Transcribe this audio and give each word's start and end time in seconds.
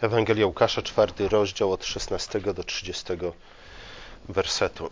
Ewangelia 0.00 0.46
Łukasza, 0.46 0.82
czwarty 0.82 1.28
rozdział 1.28 1.72
od 1.72 1.84
16 1.84 2.40
do 2.40 2.64
30 2.64 3.04
wersetu. 4.28 4.90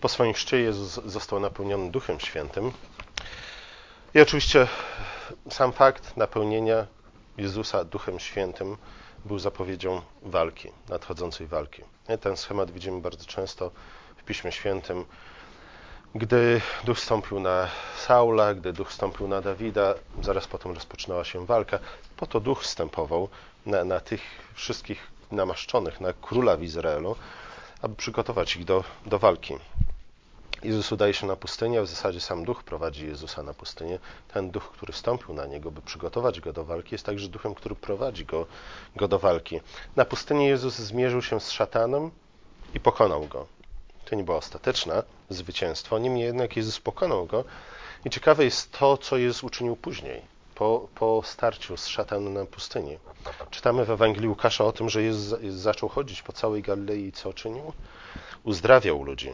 Po 0.00 0.08
swoim 0.08 0.32
chrzcie 0.32 0.60
Jezus 0.60 1.04
został 1.04 1.40
napełniony 1.40 1.90
Duchem 1.90 2.20
Świętym. 2.20 2.72
I 4.14 4.20
oczywiście 4.20 4.66
sam 5.50 5.72
fakt 5.72 6.16
napełnienia 6.16 6.86
Jezusa 7.38 7.84
Duchem 7.84 8.20
Świętym 8.20 8.76
był 9.24 9.38
zapowiedzią 9.38 10.02
walki, 10.22 10.68
nadchodzącej 10.88 11.46
walki. 11.46 11.82
Ten 12.20 12.36
schemat 12.36 12.70
widzimy 12.70 13.00
bardzo 13.00 13.26
często 13.26 13.70
w 14.16 14.24
Piśmie 14.24 14.52
Świętym. 14.52 15.04
Gdy 16.14 16.60
duch 16.84 16.98
wstąpił 16.98 17.40
na 17.40 17.68
Saula, 17.98 18.54
gdy 18.54 18.72
duch 18.72 18.88
wstąpił 18.88 19.28
na 19.28 19.40
Dawida, 19.40 19.94
zaraz 20.22 20.46
potem 20.46 20.72
rozpoczynała 20.72 21.24
się 21.24 21.46
walka. 21.46 21.78
Po 22.16 22.26
to 22.26 22.40
duch 22.40 22.62
wstępował 22.62 23.28
na, 23.66 23.84
na 23.84 24.00
tych 24.00 24.20
wszystkich 24.54 25.06
namaszczonych, 25.32 26.00
na 26.00 26.12
króla 26.12 26.56
w 26.56 26.62
Izraelu, 26.62 27.16
aby 27.82 27.94
przygotować 27.94 28.56
ich 28.56 28.64
do, 28.64 28.84
do 29.06 29.18
walki. 29.18 29.54
Jezus 30.62 30.92
udaje 30.92 31.14
się 31.14 31.26
na 31.26 31.36
pustynię, 31.36 31.82
w 31.82 31.86
zasadzie 31.86 32.20
sam 32.20 32.44
duch 32.44 32.64
prowadzi 32.64 33.06
Jezusa 33.06 33.42
na 33.42 33.54
pustynię. 33.54 33.98
Ten 34.34 34.50
duch, 34.50 34.70
który 34.72 34.92
wstąpił 34.92 35.34
na 35.34 35.46
niego, 35.46 35.70
by 35.70 35.82
przygotować 35.82 36.40
go 36.40 36.52
do 36.52 36.64
walki, 36.64 36.94
jest 36.94 37.06
także 37.06 37.28
duchem, 37.28 37.54
który 37.54 37.74
prowadzi 37.74 38.24
go, 38.24 38.46
go 38.96 39.08
do 39.08 39.18
walki. 39.18 39.60
Na 39.96 40.04
pustyni 40.04 40.46
Jezus 40.46 40.74
zmierzył 40.74 41.22
się 41.22 41.40
z 41.40 41.50
szatanem 41.50 42.10
i 42.74 42.80
pokonał 42.80 43.26
go. 43.26 43.59
To 44.10 44.16
nie 44.16 44.24
było 44.24 44.36
ostateczne 44.36 45.02
zwycięstwo, 45.28 45.98
niemniej 45.98 46.24
jednak 46.24 46.56
Jezus 46.56 46.80
pokonał 46.80 47.26
go. 47.26 47.44
I 48.04 48.10
ciekawe 48.10 48.44
jest 48.44 48.72
to, 48.72 48.96
co 48.96 49.16
Jezus 49.16 49.44
uczynił 49.44 49.76
później, 49.76 50.22
po, 50.54 50.88
po 50.94 51.22
starciu 51.24 51.76
z 51.76 51.86
szatanem 51.86 52.34
na 52.34 52.46
pustyni. 52.46 52.98
Czytamy 53.50 53.84
w 53.84 53.90
Ewangelii 53.90 54.28
Łukasza 54.28 54.64
o 54.64 54.72
tym, 54.72 54.88
że 54.88 55.02
Jezus 55.02 55.40
zaczął 55.48 55.88
chodzić 55.88 56.22
po 56.22 56.32
całej 56.32 56.62
Galilei 56.62 57.04
i 57.04 57.12
co 57.12 57.32
czynił? 57.32 57.72
Uzdrawiał 58.44 59.02
ludzi. 59.02 59.32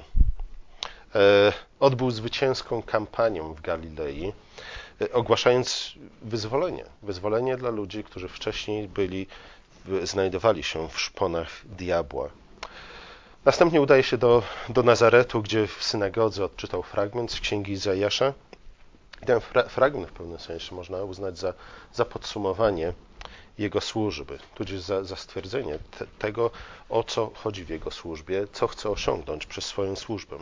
E, 1.15 1.53
odbył 1.81 2.11
zwycięską 2.11 2.83
kampanię 2.83 3.43
w 3.43 3.61
Galilei, 3.61 4.33
e, 5.01 5.13
ogłaszając 5.13 5.93
wyzwolenie. 6.23 6.85
Wyzwolenie 7.03 7.57
dla 7.57 7.71
ludzi, 7.71 8.05
którzy 8.05 8.29
wcześniej 8.29 8.89
byli, 8.89 9.27
znajdowali 10.03 10.63
się 10.63 10.89
w 10.89 11.01
szponach 11.01 11.49
diabła. 11.65 12.29
Następnie 13.47 13.81
udaje 13.81 14.03
się 14.03 14.19
do, 14.19 14.43
do 14.69 14.83
Nazaretu, 14.83 15.43
gdzie 15.43 15.67
w 15.67 15.83
synagodze 15.85 16.45
odczytał 16.45 16.83
fragment 16.83 17.33
z 17.33 17.41
księgi 17.41 17.73
Izajasza. 17.73 18.33
I 19.23 19.27
ten 19.27 19.41
fra 19.41 19.63
fragment 19.63 20.09
w 20.09 20.13
pewnym 20.13 20.39
sensie 20.39 20.75
można 20.75 21.03
uznać 21.03 21.39
za, 21.39 21.55
za 21.95 22.05
podsumowanie 22.05 22.93
jego 23.59 23.81
służby, 23.81 24.39
tudzież 24.55 24.81
za, 24.81 25.05
za 25.05 25.17
stwierdzenie 25.17 25.79
te, 25.99 26.07
tego, 26.19 26.51
o 26.89 27.05
co 27.05 27.31
chodzi 27.35 27.65
w 27.65 27.69
jego 27.69 27.91
służbie, 27.91 28.47
co 28.53 28.67
chce 28.67 28.91
osiągnąć 28.91 29.47
przez 29.47 29.65
swoją 29.65 29.97
służbę. 29.97 30.37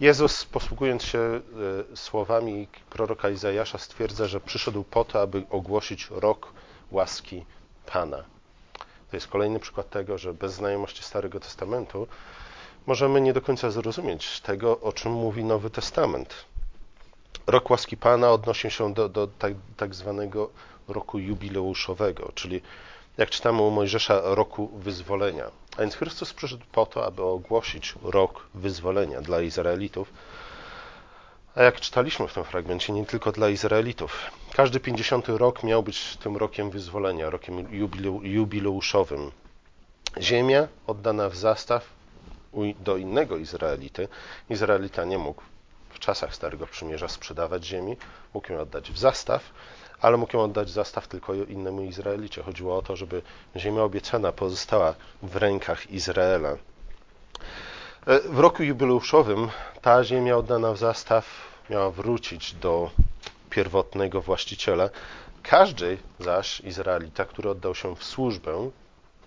Jezus, 0.00 0.44
posługując 0.44 1.02
się 1.02 1.18
e, 1.18 1.40
słowami 1.96 2.68
proroka 2.90 3.30
Izajasza, 3.30 3.78
stwierdza, 3.78 4.26
że 4.26 4.40
przyszedł 4.40 4.84
po 4.84 5.04
to, 5.04 5.20
aby 5.20 5.42
ogłosić 5.50 6.08
rok 6.10 6.52
łaski 6.90 7.44
Pana. 7.86 8.33
To 9.14 9.16
jest 9.16 9.28
kolejny 9.28 9.60
przykład 9.60 9.90
tego, 9.90 10.18
że 10.18 10.34
bez 10.34 10.52
znajomości 10.54 11.02
Starego 11.02 11.40
Testamentu 11.40 12.06
możemy 12.86 13.20
nie 13.20 13.32
do 13.32 13.40
końca 13.40 13.70
zrozumieć 13.70 14.40
tego, 14.40 14.80
o 14.80 14.92
czym 14.92 15.12
mówi 15.12 15.44
Nowy 15.44 15.70
Testament. 15.70 16.34
Rok 17.46 17.70
łaski 17.70 17.96
Pana 17.96 18.30
odnosi 18.30 18.70
się 18.70 18.94
do, 18.94 19.08
do 19.08 19.26
tak, 19.26 19.52
tak 19.76 19.94
zwanego 19.94 20.50
roku 20.88 21.18
jubileuszowego, 21.18 22.32
czyli 22.34 22.60
jak 23.16 23.30
czytamy 23.30 23.62
u 23.62 23.70
Mojżesza, 23.70 24.20
roku 24.24 24.68
wyzwolenia. 24.78 25.50
A 25.76 25.80
więc 25.80 25.94
Chrystus 25.96 26.32
przyszedł 26.34 26.64
po 26.72 26.86
to, 26.86 27.06
aby 27.06 27.22
ogłosić 27.22 27.94
rok 28.02 28.46
wyzwolenia 28.54 29.20
dla 29.20 29.40
Izraelitów. 29.40 30.12
A 31.56 31.62
jak 31.62 31.80
czytaliśmy 31.80 32.28
w 32.28 32.34
tym 32.34 32.44
fragmencie, 32.44 32.92
nie 32.92 33.06
tylko 33.06 33.32
dla 33.32 33.48
Izraelitów. 33.48 34.30
Każdy 34.54 34.80
50 34.80 35.28
rok 35.28 35.62
miał 35.62 35.82
być 35.82 36.16
tym 36.16 36.36
rokiem 36.36 36.70
wyzwolenia, 36.70 37.30
rokiem 37.30 37.66
jubileuszowym. 38.22 39.30
Ziemia 40.20 40.68
oddana 40.86 41.28
w 41.28 41.36
zastaw 41.36 41.88
do 42.80 42.96
innego 42.96 43.36
Izraelity. 43.36 44.08
Izraelita 44.50 45.04
nie 45.04 45.18
mógł 45.18 45.42
w 45.90 45.98
czasach 45.98 46.34
Starego 46.34 46.66
Przymierza 46.66 47.08
sprzedawać 47.08 47.64
ziemi, 47.64 47.96
mógł 48.34 48.52
ją 48.52 48.60
oddać 48.60 48.90
w 48.90 48.98
zastaw, 48.98 49.42
ale 50.00 50.16
mógł 50.16 50.36
ją 50.36 50.42
oddać 50.42 50.70
zastaw 50.70 51.08
tylko 51.08 51.34
innemu 51.34 51.82
Izraelicie. 51.82 52.42
Chodziło 52.42 52.78
o 52.78 52.82
to, 52.82 52.96
żeby 52.96 53.22
ziemia 53.56 53.82
obiecana 53.82 54.32
pozostała 54.32 54.94
w 55.22 55.36
rękach 55.36 55.90
Izraela. 55.90 56.56
W 58.06 58.38
roku 58.38 58.62
jubileuszowym 58.62 59.48
ta 59.82 60.04
ziemia 60.04 60.36
oddana 60.36 60.72
w 60.72 60.78
zastaw 60.78 61.26
miała 61.70 61.90
wrócić 61.90 62.54
do 62.54 62.90
pierwotnego 63.50 64.20
właściciela. 64.20 64.88
Każdy 65.42 65.98
zaś 66.20 66.60
Izraelita, 66.60 67.24
który 67.24 67.50
oddał 67.50 67.74
się 67.74 67.96
w 67.96 68.04
służbę, 68.04 68.70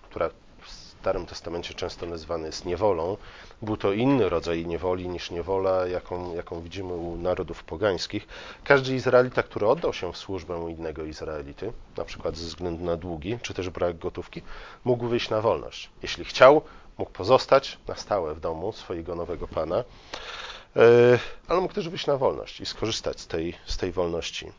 która 0.02 0.30
w 0.60 0.70
Starym 0.70 1.26
Testamencie 1.26 1.74
często 1.74 2.06
nazywany 2.06 2.46
jest 2.46 2.64
niewolą, 2.64 3.16
był 3.62 3.76
to 3.76 3.92
inny 3.92 4.28
rodzaj 4.28 4.66
niewoli 4.66 5.08
niż 5.08 5.30
niewola, 5.30 5.86
jaką, 5.86 6.34
jaką 6.34 6.60
widzimy 6.60 6.92
u 6.92 7.16
narodów 7.16 7.64
pogańskich. 7.64 8.28
Każdy 8.64 8.94
Izraelita, 8.94 9.42
który 9.42 9.66
oddał 9.66 9.92
się 9.92 10.12
w 10.12 10.16
służbę 10.16 10.74
innego 10.76 11.04
Izraelity, 11.04 11.72
na 11.96 12.04
przykład 12.04 12.36
ze 12.36 12.46
względu 12.46 12.84
na 12.84 12.96
długi, 12.96 13.38
czy 13.42 13.54
też 13.54 13.70
brak 13.70 13.98
gotówki, 13.98 14.42
mógł 14.84 15.06
wyjść 15.06 15.30
na 15.30 15.40
wolność. 15.40 15.90
Jeśli 16.02 16.24
chciał, 16.24 16.62
mógł 16.98 17.10
pozostać 17.10 17.78
na 17.88 17.94
stałe 17.94 18.34
w 18.34 18.40
domu 18.40 18.72
swojego 18.72 19.14
nowego 19.14 19.48
pana, 19.48 19.76
e, 20.76 21.18
ale 21.48 21.60
mógł 21.60 21.74
też 21.74 21.88
wyjść 21.88 22.06
na 22.06 22.16
wolność 22.16 22.60
i 22.60 22.66
skorzystać 22.66 23.20
z 23.20 23.26
tej, 23.26 23.54
z 23.66 23.76
tej 23.76 23.92
wolności. 23.92 24.52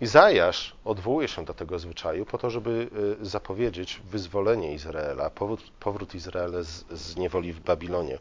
Izajasz 0.00 0.76
odwołuje 0.84 1.28
się 1.28 1.44
do 1.44 1.54
tego 1.54 1.78
zwyczaju 1.78 2.26
po 2.26 2.38
to, 2.38 2.50
żeby 2.50 2.88
y, 3.22 3.26
zapowiedzieć 3.26 4.00
wyzwolenie 4.04 4.74
Izraela, 4.74 5.30
powrót, 5.30 5.62
powrót 5.80 6.14
Izraela 6.14 6.62
z, 6.62 6.84
z 6.90 7.16
niewoli 7.16 7.52
w 7.52 7.60
Babilonie. 7.60 8.18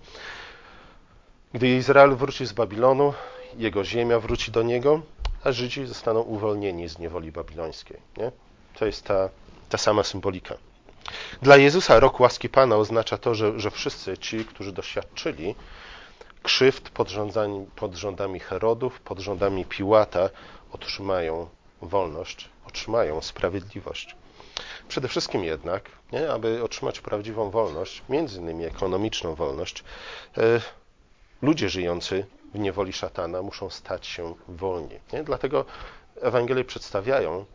Gdy 1.53 1.68
Izrael 1.68 2.16
wróci 2.16 2.45
z 2.45 2.53
Babilonu, 2.53 3.13
jego 3.57 3.83
ziemia 3.83 4.19
wróci 4.19 4.51
do 4.51 4.63
niego, 4.63 5.01
a 5.44 5.51
Żydzi 5.51 5.85
zostaną 5.85 6.22
uwolnieni 6.22 6.89
z 6.89 7.00
niewoli 7.00 7.31
babilońskiej. 7.31 7.97
Nie? 8.18 8.31
To 8.79 8.85
jest 8.85 9.03
ta, 9.06 9.29
ta 9.69 9.78
sama 9.78 10.03
symbolika. 10.03 10.56
Dla 11.41 11.57
Jezusa 11.57 11.99
rok 11.99 12.19
łaski 12.19 12.49
Pana 12.49 12.75
oznacza 12.75 13.17
to, 13.17 13.35
że, 13.35 13.59
że 13.59 13.72
wszyscy 13.72 14.17
ci, 14.17 14.45
którzy 14.45 14.72
doświadczyli 14.72 15.55
krzywd 16.44 16.89
pod 16.89 17.09
rządami, 17.09 17.66
pod 17.75 17.95
rządami 17.95 18.39
Herodów, 18.39 19.01
pod 19.01 19.19
rządami 19.19 19.66
Piłata, 19.66 20.29
otrzymają 20.71 21.50
wolność, 21.81 22.50
otrzymają 22.67 23.21
sprawiedliwość. 23.21 24.16
Przede 24.88 25.07
wszystkim 25.07 25.44
jednak, 25.44 25.89
nie, 26.11 26.31
aby 26.31 26.63
otrzymać 26.63 27.00
prawdziwą 27.00 27.50
wolność, 27.50 28.03
między 28.09 28.39
innymi 28.39 28.66
ekonomiczną 28.66 29.35
wolność, 29.35 29.83
e, 30.38 30.61
ludzie 31.41 31.69
żyjący 31.69 32.25
w 32.53 32.59
niewoli 32.59 32.94
szatana 32.94 33.41
muszą 33.41 33.69
stać 33.69 34.07
się 34.07 34.35
wolni. 34.47 35.00
Nie? 35.13 35.23
Dlatego 35.23 35.66
Ewangelie 36.21 36.63
przedstawiają 36.63 37.45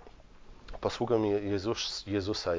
posługę 0.81 1.19
Jezus, 1.27 2.05
Jezusa 2.07 2.55
e, 2.55 2.59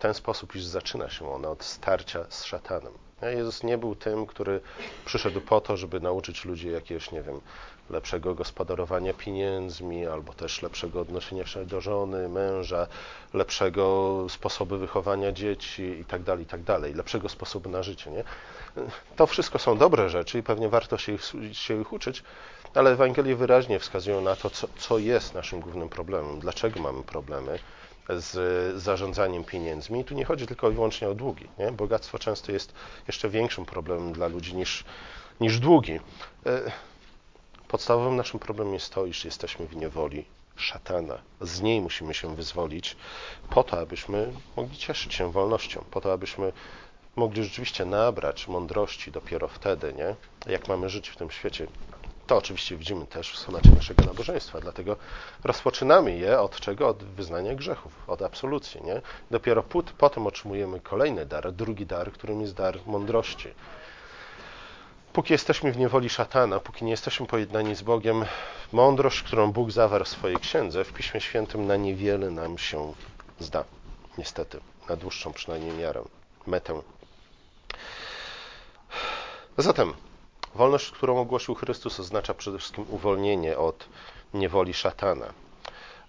ten 0.00 0.14
sposób, 0.14 0.54
iż 0.54 0.64
zaczyna 0.64 1.10
się 1.10 1.32
ona 1.32 1.48
od 1.48 1.64
starcia 1.64 2.24
z 2.28 2.44
szatanem. 2.44 2.92
Jezus 3.22 3.62
nie 3.62 3.78
był 3.78 3.94
tym, 3.94 4.26
który 4.26 4.60
przyszedł 5.04 5.40
po 5.40 5.60
to, 5.60 5.76
żeby 5.76 6.00
nauczyć 6.00 6.44
ludzi 6.44 6.70
jakiegoś, 6.70 7.12
nie 7.12 7.22
wiem, 7.22 7.40
lepszego 7.90 8.34
gospodarowania 8.34 9.14
pieniędzmi, 9.14 10.06
albo 10.06 10.32
też 10.32 10.62
lepszego 10.62 11.00
odnoszenia 11.00 11.46
się 11.46 11.66
do 11.66 11.80
żony, 11.80 12.28
męża, 12.28 12.86
lepszego 13.34 14.26
sposobu 14.28 14.78
wychowania 14.78 15.32
dzieci 15.32 15.82
itd., 15.82 16.24
tak 16.24 16.38
itd., 16.38 16.64
tak 16.64 16.96
lepszego 16.96 17.28
sposobu 17.28 17.70
na 17.70 17.82
życie. 17.82 18.10
Nie? 18.10 18.24
To 19.16 19.26
wszystko 19.26 19.58
są 19.58 19.78
dobre 19.78 20.08
rzeczy 20.08 20.38
i 20.38 20.42
pewnie 20.42 20.68
warto 20.68 20.98
się 20.98 21.12
ich, 21.12 21.22
się 21.52 21.80
ich 21.80 21.92
uczyć, 21.92 22.22
ale 22.74 22.90
Ewangelie 22.90 23.36
wyraźnie 23.36 23.78
wskazują 23.78 24.20
na 24.20 24.36
to, 24.36 24.50
co, 24.50 24.68
co 24.78 24.98
jest 24.98 25.34
naszym 25.34 25.60
głównym 25.60 25.88
problemem, 25.88 26.40
dlaczego 26.40 26.80
mamy 26.80 27.02
problemy 27.02 27.58
z 28.16 28.82
zarządzaniem 28.82 29.44
pieniędzmi. 29.44 30.00
I 30.00 30.04
tu 30.04 30.14
nie 30.14 30.24
chodzi 30.24 30.46
tylko 30.46 30.70
i 30.70 30.74
wyłącznie 30.74 31.08
o 31.08 31.14
długi. 31.14 31.48
Nie? 31.58 31.72
Bogactwo 31.72 32.18
często 32.18 32.52
jest 32.52 32.74
jeszcze 33.06 33.28
większym 33.28 33.64
problemem 33.64 34.12
dla 34.12 34.26
ludzi 34.26 34.54
niż, 34.54 34.84
niż 35.40 35.58
długi. 35.58 36.00
E, 36.46 36.72
podstawowym 37.68 38.16
naszym 38.16 38.40
problemem 38.40 38.74
jest 38.74 38.94
to, 38.94 39.06
iż 39.06 39.24
jesteśmy 39.24 39.66
w 39.66 39.76
niewoli 39.76 40.24
szatana. 40.56 41.18
Z 41.40 41.60
niej 41.60 41.80
musimy 41.80 42.14
się 42.14 42.36
wyzwolić 42.36 42.96
po 43.50 43.64
to, 43.64 43.80
abyśmy 43.80 44.32
mogli 44.56 44.76
cieszyć 44.76 45.14
się 45.14 45.32
wolnością, 45.32 45.84
po 45.90 46.00
to, 46.00 46.12
abyśmy 46.12 46.52
mogli 47.16 47.44
rzeczywiście 47.44 47.84
nabrać 47.84 48.48
mądrości 48.48 49.12
dopiero 49.12 49.48
wtedy, 49.48 49.94
nie? 49.96 50.14
jak 50.52 50.68
mamy 50.68 50.88
żyć 50.88 51.08
w 51.08 51.16
tym 51.16 51.30
świecie 51.30 51.66
To 52.30 52.36
oczywiście 52.36 52.76
widzimy 52.76 53.06
też 53.06 53.32
w 53.32 53.38
schemacie 53.38 53.70
naszego 53.70 54.04
nabożeństwa, 54.04 54.60
dlatego 54.60 54.96
rozpoczynamy 55.44 56.16
je 56.16 56.40
od 56.40 56.60
czego? 56.60 56.88
Od 56.88 57.04
wyznania 57.04 57.54
grzechów, 57.54 57.92
od 58.06 58.22
absolucji. 58.22 58.82
Nie? 58.82 59.02
Dopiero 59.30 59.62
put, 59.62 59.92
potem 59.98 60.26
otrzymujemy 60.26 60.80
kolejny 60.80 61.26
dar, 61.26 61.52
drugi 61.52 61.86
dar, 61.86 62.12
którym 62.12 62.40
jest 62.40 62.54
dar 62.54 62.78
mądrości. 62.86 63.48
Póki 65.12 65.32
jesteśmy 65.32 65.72
w 65.72 65.78
niewoli 65.78 66.08
szatana, 66.08 66.60
póki 66.60 66.84
nie 66.84 66.90
jesteśmy 66.90 67.26
pojednani 67.26 67.74
z 67.74 67.82
Bogiem, 67.82 68.24
mądrość, 68.72 69.22
którą 69.22 69.52
Bóg 69.52 69.70
zawarł 69.70 70.04
w 70.04 70.08
swojej 70.08 70.36
księdze, 70.36 70.84
w 70.84 70.92
Piśmie 70.92 71.20
Świętym 71.20 71.66
na 71.66 71.76
niewiele 71.76 72.30
nam 72.30 72.58
się 72.58 72.92
zda. 73.38 73.64
Niestety, 74.18 74.60
na 74.88 74.96
dłuższą 74.96 75.32
przynajmniej 75.32 75.76
miarę, 75.76 76.02
metę. 76.46 76.80
Zatem 79.58 79.94
wolność, 80.54 80.90
którą 80.90 81.20
ogłosił 81.20 81.54
Chrystus, 81.54 82.00
oznacza 82.00 82.34
przede 82.34 82.58
wszystkim 82.58 82.86
uwolnienie 82.88 83.58
od 83.58 83.88
niewoli 84.34 84.74
szatana. 84.74 85.26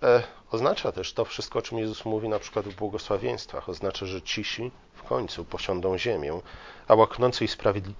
E, 0.03 0.23
oznacza 0.51 0.91
też 0.91 1.13
to 1.13 1.25
wszystko, 1.25 1.59
o 1.59 1.61
czym 1.61 1.77
Jezus 1.77 2.05
mówi 2.05 2.29
na 2.29 2.39
przykład 2.39 2.65
w 2.65 2.75
błogosławieństwach. 2.75 3.69
Oznacza, 3.69 4.05
że 4.05 4.21
cisi 4.21 4.71
w 4.93 5.03
końcu 5.03 5.45
posiądą 5.45 5.97
ziemię, 5.97 6.41
a 6.87 6.95
łaknący 6.95 7.45
i, 7.45 7.47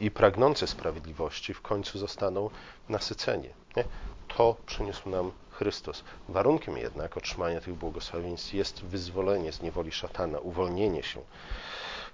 i 0.06 0.12
pragnący 0.12 0.68
sprawiedliwości 0.68 1.54
w 1.54 1.62
końcu 1.62 2.00
zostaną 2.00 2.50
nasyceni. 2.90 3.50
Nie? 3.76 3.84
To 4.28 4.56
przyniósł 4.66 5.10
nam 5.10 5.32
Chrystus. 5.52 6.04
Warunkiem 6.30 6.78
jednak 6.78 7.18
otrzymania 7.18 7.62
tych 7.62 7.74
błogosławieństw 7.74 8.54
jest 8.54 8.84
wyzwolenie 8.84 9.52
z 9.52 9.62
niewoli 9.62 9.92
szatana, 9.92 10.40
uwolnienie 10.40 11.04
się 11.04 11.22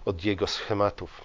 od 0.06 0.24
jego 0.24 0.48
schematów. 0.48 1.22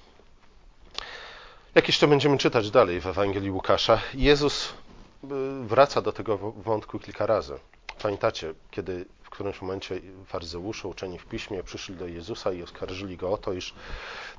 Jak 1.74 1.88
jeszcze 1.88 2.08
będziemy 2.08 2.38
czytać 2.38 2.70
dalej 2.70 3.00
w 3.00 3.06
Ewangelii 3.06 3.50
Łukasza, 3.50 4.00
Jezus 4.14 4.68
y, 4.68 5.26
wraca 5.62 6.02
do 6.02 6.12
tego 6.12 6.38
wątku 6.38 6.98
kilka 6.98 7.26
razy. 7.26 7.58
Pamiętacie, 8.02 8.54
kiedy 8.70 9.04
w 9.22 9.30
którymś 9.30 9.62
momencie 9.62 10.00
faryzeusze 10.26 10.88
uczeni 10.88 11.18
w 11.18 11.26
piśmie 11.26 11.62
przyszli 11.62 11.94
do 11.94 12.06
Jezusa 12.06 12.52
i 12.52 12.62
oskarżyli 12.62 13.16
go 13.16 13.32
o 13.32 13.38
to, 13.38 13.52
iż 13.52 13.74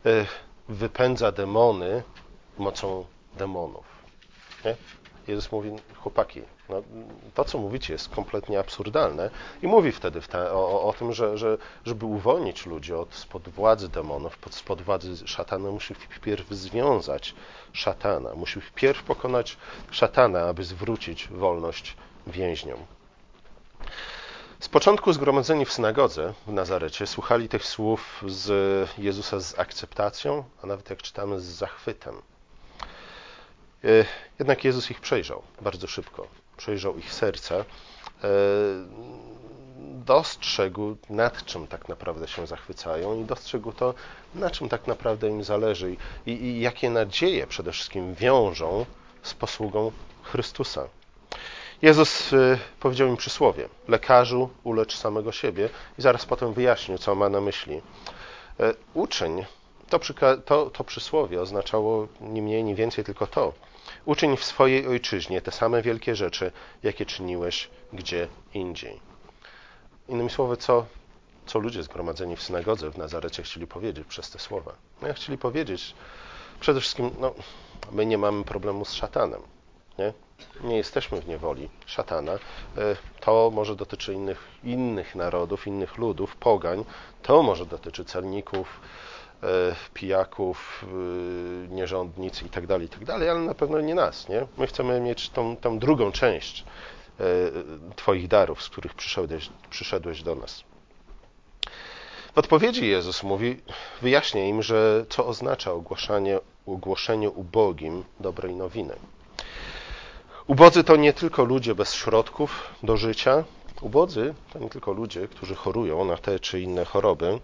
y, 0.05 0.25
wypędza 0.69 1.31
demony 1.31 2.03
mocą 2.57 3.05
demonów. 3.37 3.85
Nie? 4.65 4.75
Jezus 5.27 5.51
mówi, 5.51 5.71
chłopaki, 5.95 6.41
no, 6.69 6.83
to 7.33 7.45
co 7.45 7.57
mówicie 7.57 7.93
jest 7.93 8.09
kompletnie 8.09 8.59
absurdalne 8.59 9.29
i 9.61 9.67
mówi 9.67 9.91
wtedy 9.91 10.21
o, 10.51 10.81
o, 10.83 10.93
tym, 10.93 11.13
że, 11.13 11.37
że 11.37 11.57
żeby 11.85 12.05
uwolnić 12.05 12.65
ludzi 12.65 12.93
od 12.93 13.13
spod 13.13 13.49
władzy 13.49 13.89
demonów, 13.89 14.37
spod 14.51 14.81
władzy 14.81 15.27
szatana, 15.27 15.71
musi 15.71 15.93
wpierw 15.93 16.49
związać 16.49 17.35
szatana, 17.73 18.35
musi 18.35 18.61
wpierw 18.61 19.03
pokonać 19.03 19.57
szatana, 19.91 20.41
aby 20.41 20.63
zwrócić 20.63 21.27
wolność 21.27 21.95
więźniom. 22.27 22.79
Z 24.59 24.69
początku 24.69 25.13
zgromadzeni 25.13 25.65
w 25.65 25.73
synagodze 25.73 26.33
w 26.47 26.51
Nazarecie 26.53 27.07
słuchali 27.07 27.49
tych 27.49 27.65
słów 27.65 28.23
z 28.27 28.89
Jezusa 28.97 29.39
z 29.39 29.59
akceptacją, 29.59 30.43
a 30.63 30.67
nawet 30.67 30.89
jak 30.89 31.01
czytamy 31.01 31.39
z 31.39 31.43
zachwytem. 31.43 32.21
E, 33.83 33.87
jednak 34.39 34.63
Jezus 34.63 34.91
ich 34.91 35.01
przejrzał 35.01 35.43
bardzo 35.61 35.87
szybko. 35.87 36.42
Przejrzał 36.57 36.97
ich 36.97 37.13
serca. 37.13 37.55
E, 37.55 37.63
dostrzegł, 40.05 40.95
nad 41.09 41.45
czym 41.45 41.67
tak 41.67 41.89
naprawdę 41.89 42.27
się 42.27 42.47
zachwycają 42.47 43.21
i 43.21 43.25
dostrzegł 43.25 43.71
to, 43.71 43.93
na 44.35 44.49
czym 44.49 44.69
tak 44.69 44.87
naprawdę 44.87 45.29
im 45.29 45.43
zależy 45.43 45.95
i, 46.25 46.31
i 46.31 46.61
jakie 46.61 46.89
nadzieje 46.89 47.47
przede 47.47 47.71
wszystkim 47.71 48.15
wiążą 48.15 48.85
z 49.23 49.33
posługą 49.33 49.91
Chrystusa. 50.23 50.87
Jezus 51.81 52.33
e, 52.33 52.57
powiedział 52.79 53.07
im 53.07 53.17
przysłowie: 53.17 53.69
Lekarzu, 53.87 54.49
ulecz 54.63 54.97
samego 54.97 55.31
siebie, 55.31 55.69
i 55.99 56.01
zaraz 56.01 56.25
potem 56.25 56.53
wyjaśnił, 56.53 56.97
co 56.97 57.15
ma 57.15 57.29
na 57.29 57.41
myśli. 57.41 57.81
Uczeń, 58.93 59.45
to, 59.89 59.99
to, 60.45 60.69
to 60.69 60.83
przysłowie 60.83 61.41
oznaczało 61.41 62.07
nie 62.21 62.41
mniej, 62.41 62.63
nie 62.63 62.75
więcej 62.75 63.03
tylko 63.03 63.27
to, 63.27 63.53
Uczyń 64.05 64.37
w 64.37 64.43
swojej 64.43 64.87
ojczyźnie 64.87 65.41
te 65.41 65.51
same 65.51 65.81
wielkie 65.81 66.15
rzeczy, 66.15 66.51
jakie 66.83 67.05
czyniłeś 67.05 67.69
gdzie 67.93 68.27
indziej. 68.53 68.99
Innymi 70.07 70.29
słowy, 70.29 70.57
co, 70.57 70.85
co 71.45 71.59
ludzie 71.59 71.83
zgromadzeni 71.83 72.35
w 72.35 72.43
synagodze 72.43 72.91
w 72.91 72.97
Nazarecie 72.97 73.43
chcieli 73.43 73.67
powiedzieć 73.67 74.07
przez 74.07 74.29
te 74.29 74.39
słowa? 74.39 74.73
No, 75.01 75.13
chcieli 75.13 75.37
powiedzieć 75.37 75.95
przede 76.59 76.79
wszystkim, 76.79 77.11
no, 77.19 77.33
my 77.91 78.05
nie 78.05 78.17
mamy 78.17 78.43
problemu 78.43 78.85
z 78.85 78.93
szatanem. 78.93 79.41
Nie? 79.97 80.13
nie 80.61 80.77
jesteśmy 80.77 81.21
w 81.21 81.27
niewoli 81.27 81.69
szatana. 81.85 82.31
E, 82.31 82.39
to 83.19 83.51
może 83.53 83.75
dotyczy 83.75 84.13
innych, 84.13 84.47
innych 84.63 85.15
narodów, 85.15 85.67
innych 85.67 85.97
ludów, 85.97 86.35
pogań. 86.35 86.85
To 87.21 87.43
może 87.43 87.65
dotyczy 87.65 88.05
celników, 88.05 88.79
pijaków, 89.93 90.85
e, 91.67 91.73
nierządnic 91.73 92.41
itd., 92.41 92.67
tak 92.67 92.81
itd., 92.81 93.05
tak 93.05 93.15
ale 93.29 93.39
na 93.39 93.53
pewno 93.53 93.81
nie 93.81 93.95
nas. 93.95 94.29
Nie? 94.29 94.47
My 94.57 94.67
chcemy 94.67 94.99
mieć 94.99 95.29
tą, 95.29 95.57
tą 95.57 95.79
drugą 95.79 96.11
część 96.11 96.63
e, 97.19 97.23
Twoich 97.95 98.27
darów, 98.27 98.63
z 98.63 98.69
których 98.69 98.93
przyszedłeś, 98.93 99.49
przyszedłeś 99.69 100.23
do 100.23 100.35
nas. 100.35 100.63
W 102.33 102.37
odpowiedzi 102.37 102.87
Jezus 102.87 103.23
mówi, 103.23 103.61
wyjaśnia 104.01 104.45
im, 104.45 104.63
że 104.63 105.05
co 105.09 105.25
oznacza 105.25 105.71
ogłaszanie, 105.71 106.39
ogłoszenie 106.65 107.29
ubogim 107.29 108.03
dobrej 108.19 108.55
nowiny. 108.55 108.95
Ubodzy 110.47 110.83
to 110.83 110.95
nie 110.95 111.13
tylko 111.13 111.43
ludzie 111.43 111.75
bez 111.75 111.93
środków 111.93 112.69
do 112.83 112.97
życia. 112.97 113.43
Ubodzy 113.83 114.33
to 114.53 114.59
nie 114.59 114.69
tylko 114.69 114.91
ludzie, 114.91 115.27
którzy 115.27 115.55
chorują 115.55 116.05
na 116.05 116.17
te 116.17 116.39
czy 116.39 116.61
inne 116.61 116.85
choroby, 116.85 117.39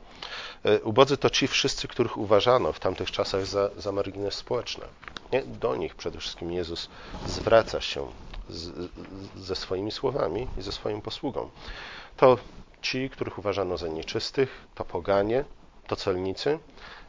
E, 0.63 0.80
ubodzy 0.81 1.18
to 1.18 1.30
ci 1.30 1.47
wszyscy, 1.47 1.88
których 1.88 2.18
uważano 2.18 2.74
w 2.74 2.80
tamtych 2.80 3.12
czasach 3.12 3.45
za, 3.45 3.69
za 3.77 3.91
margines 3.91 4.33
społeczny. 4.33 4.83
Nie? 5.31 5.44
Do 5.44 5.75
nich 5.75 5.95
przede 5.95 6.19
wszystkim 6.19 6.51
Jezus 6.51 6.89
zwraca 7.27 7.81
się 7.81 8.07
z, 8.50 8.89
ze 9.36 9.56
swoimi 9.56 9.91
słowami 9.91 10.47
i 10.57 10.62
ze 10.62 10.71
swoją 10.71 11.01
posługą. 11.01 11.50
To 12.18 12.38
ci, 12.81 13.09
których 13.09 13.39
uważano 13.39 13.77
za 13.77 13.88
nieczystych, 13.88 14.68
to 14.75 14.86
poganie, 14.86 15.45
to 15.88 15.95
celnicy, 15.95 16.59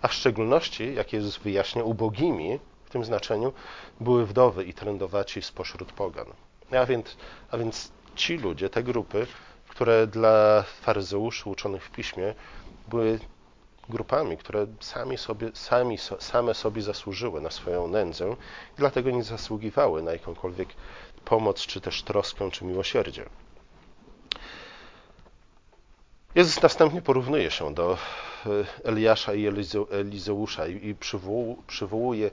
a 0.03 0.09
w 0.09 0.15
szczególności, 0.15 0.95
jak 0.95 1.13
Jezus 1.13 1.37
wyjaśnia, 1.37 1.85
ubogimi 1.85 2.59
w 2.85 2.91
tym 2.91 3.05
znaczeniu 3.05 3.53
były 4.01 4.27
wdowy 4.27 4.65
i 4.65 4.75
trędowaci 4.75 5.43
spośród 5.43 5.93
pogan. 5.93 6.27
A 6.73 6.87
więc, 6.87 7.17
a 7.51 7.59
więc 7.59 7.91
ci 8.17 8.39
ludzie, 8.39 8.71
te 8.71 8.83
grupy, 8.83 9.27
które 9.69 10.07
dla 10.07 10.63
faryzeuszy 10.63 11.49
uczonych 11.49 11.85
w 11.85 11.91
piśmie 11.91 12.35
były 12.89 13.19
grupami, 13.89 14.37
które 14.37 14.67
sami 14.81 15.19
sobie, 15.19 15.51
sami, 15.55 15.99
same 16.19 16.55
sobie 16.55 16.83
zasłużyły 16.83 17.41
na 17.41 17.51
swoją 17.51 17.89
nędzę 17.89 18.31
i 18.73 18.77
dlatego 18.77 19.11
nie 19.11 19.23
zasługiwały 19.23 20.03
na 20.03 20.13
jakąkolwiek 20.13 20.69
pomoc, 21.25 21.61
czy 21.61 21.81
też 21.81 22.03
troskę, 22.03 22.51
czy 22.51 22.65
miłosierdzie. 22.65 23.27
Jezus 26.35 26.63
następnie 26.63 27.03
porównuje 27.03 27.51
się 27.51 27.75
do 27.75 27.99
e, 28.47 28.49
Eliasza 28.85 29.35
i 29.35 29.47
Elizeusza 29.91 30.67
i 30.67 30.95
przywołuje 31.67 32.31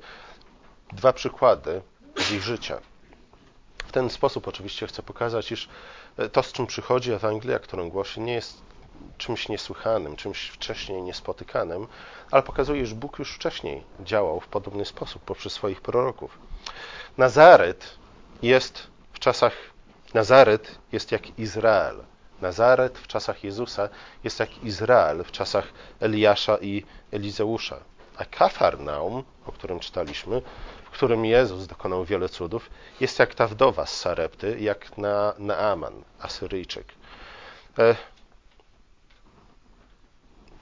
dwa 0.94 1.14
przykłady 1.14 1.82
z 2.16 2.32
ich 2.32 2.44
życia. 2.44 2.82
W 3.88 3.92
ten 3.92 4.10
sposób 4.10 4.48
oczywiście 4.48 4.88
chcę 4.88 5.04
pokazać, 5.04 5.52
iż 5.52 5.70
e, 6.18 6.30
to, 6.30 6.44
z 6.44 6.52
czym 6.52 6.68
przychodzi 6.68 7.12
Ewangelia, 7.12 7.60
którą 7.60 7.90
głosi, 7.90 8.22
nie 8.22 8.34
jest 8.34 8.62
czymś 9.18 9.50
niesłychanym, 9.50 10.16
czymś 10.16 10.48
wcześniej 10.48 11.02
niespotykanym, 11.02 11.88
ale 12.32 12.44
pokazuje, 12.44 12.86
że 12.86 12.96
Bóg 12.96 13.20
już 13.20 13.36
wcześniej 13.36 13.84
działał 14.00 14.40
w 14.40 14.48
podobny 14.48 14.86
sposób 14.86 15.22
poprzez 15.22 15.54
swoich 15.54 15.82
proroków. 15.82 16.38
Nazaret 17.18 17.98
jest 18.42 18.88
w 19.14 19.20
czasach 19.20 19.54
Nazaret 20.14 20.80
jest 20.92 21.12
jak 21.12 21.40
Izrael. 21.40 22.04
Nazaret 22.42 22.98
w 22.98 23.08
czasach 23.08 23.44
Jezusa 23.44 23.90
jest 24.24 24.40
jak 24.40 24.64
Izrael 24.64 25.24
w 25.24 25.32
czasach 25.32 25.68
Eliasza 26.00 26.58
i 26.58 26.84
Elizeusza. 27.12 27.80
A 28.18 28.26
Kafarnaum, 28.26 29.24
o 29.46 29.52
którym 29.52 29.80
czytaliśmy, 29.80 30.42
którym 30.98 31.26
Jezus 31.26 31.68
dokonał 31.68 32.06
wiele 32.06 32.30
cudów, 32.30 32.70
jest 33.00 33.20
jak 33.20 33.36
ta 33.36 33.48
wdowa 33.48 33.86
z 33.86 33.98
Sarepty, 33.98 34.60
jak 34.60 34.98
na 34.98 35.34
Naaman, 35.40 36.04
Asyryjczyk. 36.20 36.86
E, 37.80 37.96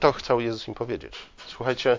to 0.00 0.12
chciał 0.12 0.40
Jezus 0.40 0.68
im 0.68 0.74
powiedzieć. 0.74 1.18
Słuchajcie, 1.46 1.98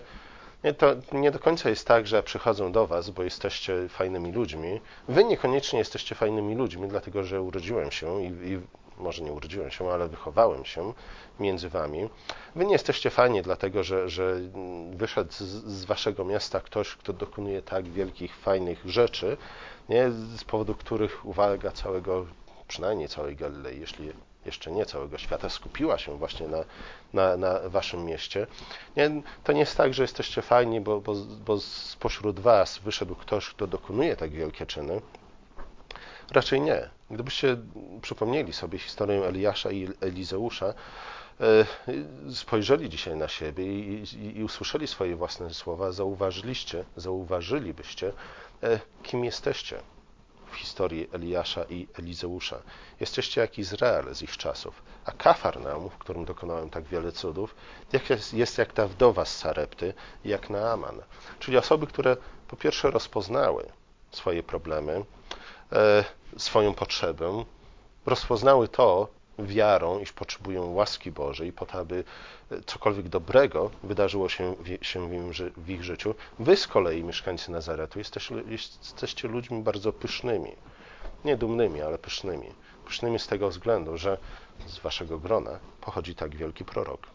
nie, 0.64 0.74
to 0.74 0.96
nie 1.12 1.32
do 1.32 1.40
końca 1.40 1.70
jest 1.70 1.88
tak, 1.88 2.08
że 2.08 2.24
przychodzą 2.24 2.72
do 2.72 2.88
was, 2.88 3.10
bo 3.10 3.24
jesteście 3.24 3.90
fajnymi 3.90 4.32
ludźmi. 4.32 4.82
Wy 5.08 5.24
niekoniecznie 5.24 5.80
jesteście 5.80 6.16
fajnymi 6.16 6.56
ludźmi, 6.56 6.88
dlatego 6.88 7.24
że 7.24 7.42
urodziłem 7.42 7.92
się 7.92 8.24
i, 8.24 8.28
i 8.28 8.60
może 8.98 9.24
nie 9.24 9.32
urodziłem 9.34 9.72
się, 9.72 9.92
ale 9.92 10.08
wychowałem 10.08 10.66
się 10.66 10.94
między 11.40 11.70
wami. 11.70 12.10
Wy 12.56 12.66
nie 12.66 12.74
jesteście 12.74 13.10
fajni, 13.10 13.42
dlatego 13.42 13.84
że, 13.84 14.10
że 14.10 14.36
wyszedł 14.92 15.32
z, 15.32 15.44
z 15.44 15.86
waszego 15.86 16.26
miasta 16.26 16.60
ktoś, 16.60 16.96
kto 16.96 17.14
dokonuje 17.14 17.62
tak 17.62 17.88
wielkich, 17.88 18.36
fajnych 18.36 18.86
rzeczy, 18.86 19.38
nie? 19.90 20.12
z 20.12 20.44
powodu 20.44 20.76
których 20.76 21.26
uwaga 21.26 21.72
całego, 21.72 22.26
przynajmniej 22.68 23.08
całej 23.08 23.36
Galilei, 23.36 23.80
jeśli 23.80 24.12
jeszcze 24.46 24.72
nie 24.72 24.86
całego 24.86 25.18
świata, 25.18 25.50
skupiła 25.50 25.98
się 25.98 26.18
właśnie 26.18 26.48
na, 26.48 26.64
na, 27.14 27.38
na 27.38 27.70
waszym 27.70 28.06
mieście. 28.06 28.48
Nie, 28.98 29.22
to 29.44 29.52
nie 29.52 29.60
jest 29.60 29.78
tak, 29.78 29.94
że 29.94 30.04
jesteście 30.04 30.42
fajni, 30.42 30.82
bo, 30.82 31.02
bo, 31.02 31.16
bo 31.46 31.60
spośród 31.60 32.40
was 32.40 32.80
wyszedł 32.80 33.16
ktoś, 33.16 33.50
kto 33.50 33.68
dokonuje 33.68 34.16
tak 34.16 34.32
wielkie 34.32 34.66
czyny. 34.66 35.02
Raczej 36.32 36.62
nie. 36.62 36.97
Gdybyście 37.12 37.58
przypomnieli 38.02 38.54
sobie 38.54 38.80
historię 38.80 39.26
Eliasza 39.26 39.72
i 39.72 39.90
Elizeusza, 40.02 40.74
e, 41.40 41.66
spojrzeli 42.34 42.90
dzisiaj 42.90 43.16
na 43.16 43.28
siebie 43.28 43.66
i, 43.66 44.04
i, 44.16 44.38
i, 44.38 44.44
usłyszeli 44.44 44.88
swoje 44.88 45.16
własne 45.16 45.54
słowa, 45.54 45.92
zauważyliście, 45.92 46.84
zauważylibyście, 46.96 48.14
e, 48.64 48.80
kim 49.04 49.26
jesteście 49.26 49.82
w 50.52 50.56
historii 50.56 51.10
Eliasza 51.14 51.64
i 51.70 51.88
Elizeusza. 52.00 52.62
Jesteście 53.00 53.42
jak 53.42 53.60
Izrael 53.60 54.16
z 54.16 54.22
ich 54.22 54.38
czasów, 54.38 54.84
a 55.06 55.12
Kafarnaum, 55.12 55.90
w 55.90 55.98
którym 55.98 56.26
dokonałem 56.26 56.70
tak 56.70 56.84
wiele 56.84 57.12
cudów, 57.12 57.56
jest, 58.10 58.34
jest 58.34 58.58
jak 58.58 58.74
ta 58.74 58.88
wdowa 58.88 59.26
z 59.26 59.38
Sarepty, 59.38 59.94
jak 60.26 60.50
Naaman. 60.50 61.02
Czyli 61.40 61.58
osoby, 61.58 61.88
które 61.88 62.18
po 62.48 62.56
pierwsze 62.56 62.92
rozpoznały 62.92 63.66
swoje 64.12 64.44
problemy, 64.44 65.06
e, 65.72 66.04
swoją 66.38 66.74
potrzebę, 66.74 67.44
rozpoznały 68.06 68.68
to 68.68 69.08
wiarą, 69.40 70.00
iż 70.00 70.14
potrzebują 70.14 70.74
łaski 70.74 71.12
Bożej, 71.12 71.54
po 71.54 71.66
to, 71.66 71.80
aby 71.80 72.04
cokolwiek 72.66 73.10
dobrego 73.10 73.72
wydarzyło 73.84 74.30
się 74.30 74.56
w, 74.56 74.86
się 74.86 75.10
w, 75.10 75.14
im, 75.14 75.32
w 75.58 75.70
ich 75.70 75.84
życiu. 75.84 76.16
Wy 76.40 76.58
z 76.58 76.68
kolei, 76.68 77.04
mieszkańcy 77.04 77.52
Nazaretu, 77.52 78.00
jesteście, 78.00 78.36
jesteście 78.48 79.28
ludźmi 79.28 79.64
bardzo 79.64 79.94
pysznymi. 79.94 80.52
Nie 81.26 81.38
dumnymi, 81.38 81.82
ale 81.82 81.98
pysznymi. 81.98 82.48
Pysznymi 82.86 83.20
z 83.20 83.28
tego 83.28 83.50
względu, 83.50 83.98
że 83.98 84.18
z 84.68 84.80
waszego 84.80 85.20
grona 85.20 85.60
pochodzi 85.82 86.16
tak 86.16 86.36
wielki 86.36 86.66
prorok. 86.66 87.08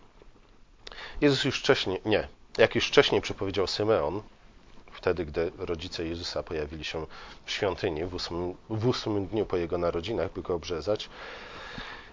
Jezus 1.20 1.44
już 1.44 1.60
wcześniej, 1.60 2.00
nie, 2.04 2.28
jak 2.58 2.74
już 2.74 2.88
wcześniej 2.88 3.20
przepowiedział 3.20 3.66
Symeon, 3.66 4.22
wtedy, 5.02 5.24
gdy 5.24 5.52
rodzice 5.58 6.04
Jezusa 6.04 6.42
pojawili 6.42 6.84
się 6.84 7.06
w 7.44 7.50
świątyni 7.50 8.04
w 8.04 8.14
ósmym, 8.14 8.54
w 8.70 8.86
ósmym 8.86 9.26
dniu 9.26 9.46
po 9.46 9.56
jego 9.56 9.78
narodzinach, 9.78 10.32
by 10.32 10.42
go 10.42 10.54
obrzezać. 10.54 11.08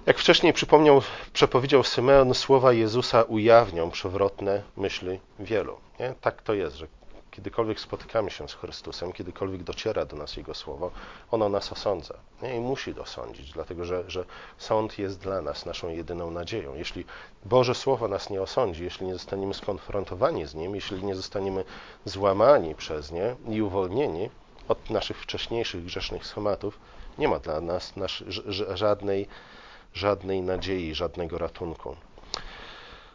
Jak 0.06 0.18
wcześniej 0.18 0.54
przypomniał, 0.54 1.02
przepowiedział 1.34 1.84
Symeon, 1.84 2.34
słowa 2.34 2.74
Jezusa 2.74 3.24
ujawnią 3.24 3.92
przewrotne 3.92 4.64
myśli 4.78 5.20
wielu. 5.40 5.78
Nie? 6.00 6.14
Tak 6.22 6.42
to 6.42 6.54
jest, 6.54 6.76
że 6.76 6.88
kiedykolwiek 7.40 7.80
spotykamy 7.80 8.32
się 8.32 8.48
z 8.50 8.54
Chrystusem, 8.54 9.14
kiedykolwiek 9.14 9.64
dociera 9.64 10.06
do 10.06 10.18
nas 10.18 10.38
Jego 10.38 10.54
słowo, 10.54 10.92
ono 11.32 11.50
nas 11.50 11.72
osądza. 11.72 12.14
Nie? 12.42 12.56
I 12.56 12.60
musi 12.60 12.94
dosądzić, 12.94 13.52
dlatego 13.52 13.86
że, 13.86 14.04
że 14.08 14.26
sąd 14.58 15.00
jest 15.00 15.20
dla 15.20 15.42
nas 15.42 15.66
naszą 15.66 15.90
jedyną 15.90 16.32
nadzieją. 16.32 16.76
Jeśli 16.76 17.06
Boże 17.46 17.76
Słowo 17.76 18.08
nas 18.08 18.30
nie 18.30 18.42
osądzi, 18.42 18.84
jeśli 18.84 19.08
nie 19.08 19.14
zostaniemy 19.14 19.54
skonfrontowani 19.54 20.46
z 20.46 20.56
Nim, 20.56 20.76
jeśli 20.76 21.04
nie 21.04 21.16
zostaniemy 21.16 21.66
złamani 22.06 22.76
przez 22.76 23.12
nie 23.12 23.36
i 23.48 23.62
uwolnieni 23.62 24.30
od 24.68 24.90
naszych 24.90 25.18
wcześniejszych 25.22 25.86
grzesznych 25.86 26.26
schematów, 26.26 26.80
nie 27.18 27.28
ma 27.28 27.40
dla 27.40 27.62
nas 27.62 27.94
żadnej, 28.74 29.28
żadnej 29.94 30.42
nadziei, 30.42 30.96
żadnego 30.96 31.38
ratunku. 31.38 31.96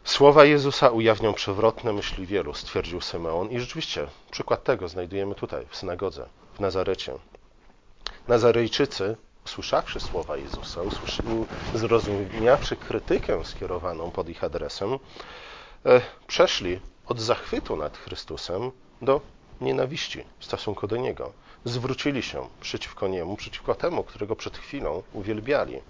Słowa 0.05 0.45
Jezusa 0.45 0.89
ujawnią 0.89 1.33
przewrotne 1.33 1.93
myśli 1.93 2.25
wielu, 2.25 2.53
stwierdził 2.53 3.01
Symeon. 3.01 3.49
I 3.49 3.59
rzeczywiście, 3.59 4.07
przykład 4.31 4.63
tego 4.63 4.87
znajdujemy 4.87 5.35
tutaj, 5.35 5.65
w 5.69 5.75
synagodze, 5.75 6.29
w 6.53 6.59
Nazarecie. 6.59 7.13
Nazarejczycy, 8.27 9.15
usłyszawszy 9.45 9.99
słowa 9.99 10.37
Jezusa, 10.37 10.81
zrozumiawszy 11.73 12.75
krytykę 12.75 13.45
skierowaną 13.45 14.11
pod 14.11 14.29
ich 14.29 14.43
adresem, 14.43 14.99
e, 15.85 16.01
przeszli 16.27 16.79
od 17.05 17.19
zachwytu 17.19 17.75
nad 17.75 17.97
Chrystusem 17.97 18.71
do 19.01 19.21
nienawiści 19.61 20.23
w 20.39 20.45
stosunku 20.45 20.87
do 20.87 20.97
Niego. 20.97 21.33
Zwrócili 21.65 22.23
się 22.23 22.47
przeciwko 22.61 23.07
Niemu, 23.07 23.35
przeciwko 23.35 23.75
temu, 23.75 24.03
którego 24.03 24.35
przed 24.35 24.57
chwilą 24.57 25.03
uwielbiali. 25.13 25.81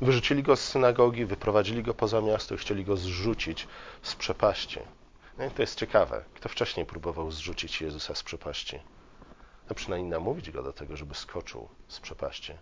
Wyrzucili 0.00 0.42
go 0.42 0.56
z 0.56 0.60
synagogi, 0.60 1.24
wyprowadzili 1.24 1.82
go 1.82 1.94
poza 1.94 2.20
miasto 2.20 2.54
i 2.54 2.58
chcieli 2.58 2.84
go 2.84 2.96
zrzucić 2.96 3.68
z 4.02 4.14
przepaści. 4.14 4.80
No 5.38 5.44
i 5.44 5.50
to 5.50 5.62
jest 5.62 5.78
ciekawe. 5.78 6.24
Kto 6.34 6.48
wcześniej 6.48 6.86
próbował 6.86 7.30
zrzucić 7.30 7.80
Jezusa 7.80 8.14
z 8.14 8.22
przepaści? 8.22 8.78
A 9.70 9.74
przynajmniej 9.74 10.10
namówić 10.10 10.50
go 10.50 10.62
do 10.62 10.72
tego, 10.72 10.96
żeby 10.96 11.14
skoczył 11.14 11.68
z 11.88 12.00
przepaści. 12.00 12.52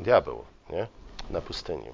Diabeł, 0.00 0.44
nie? 0.70 0.86
Na 1.30 1.40
pustyni. 1.40 1.88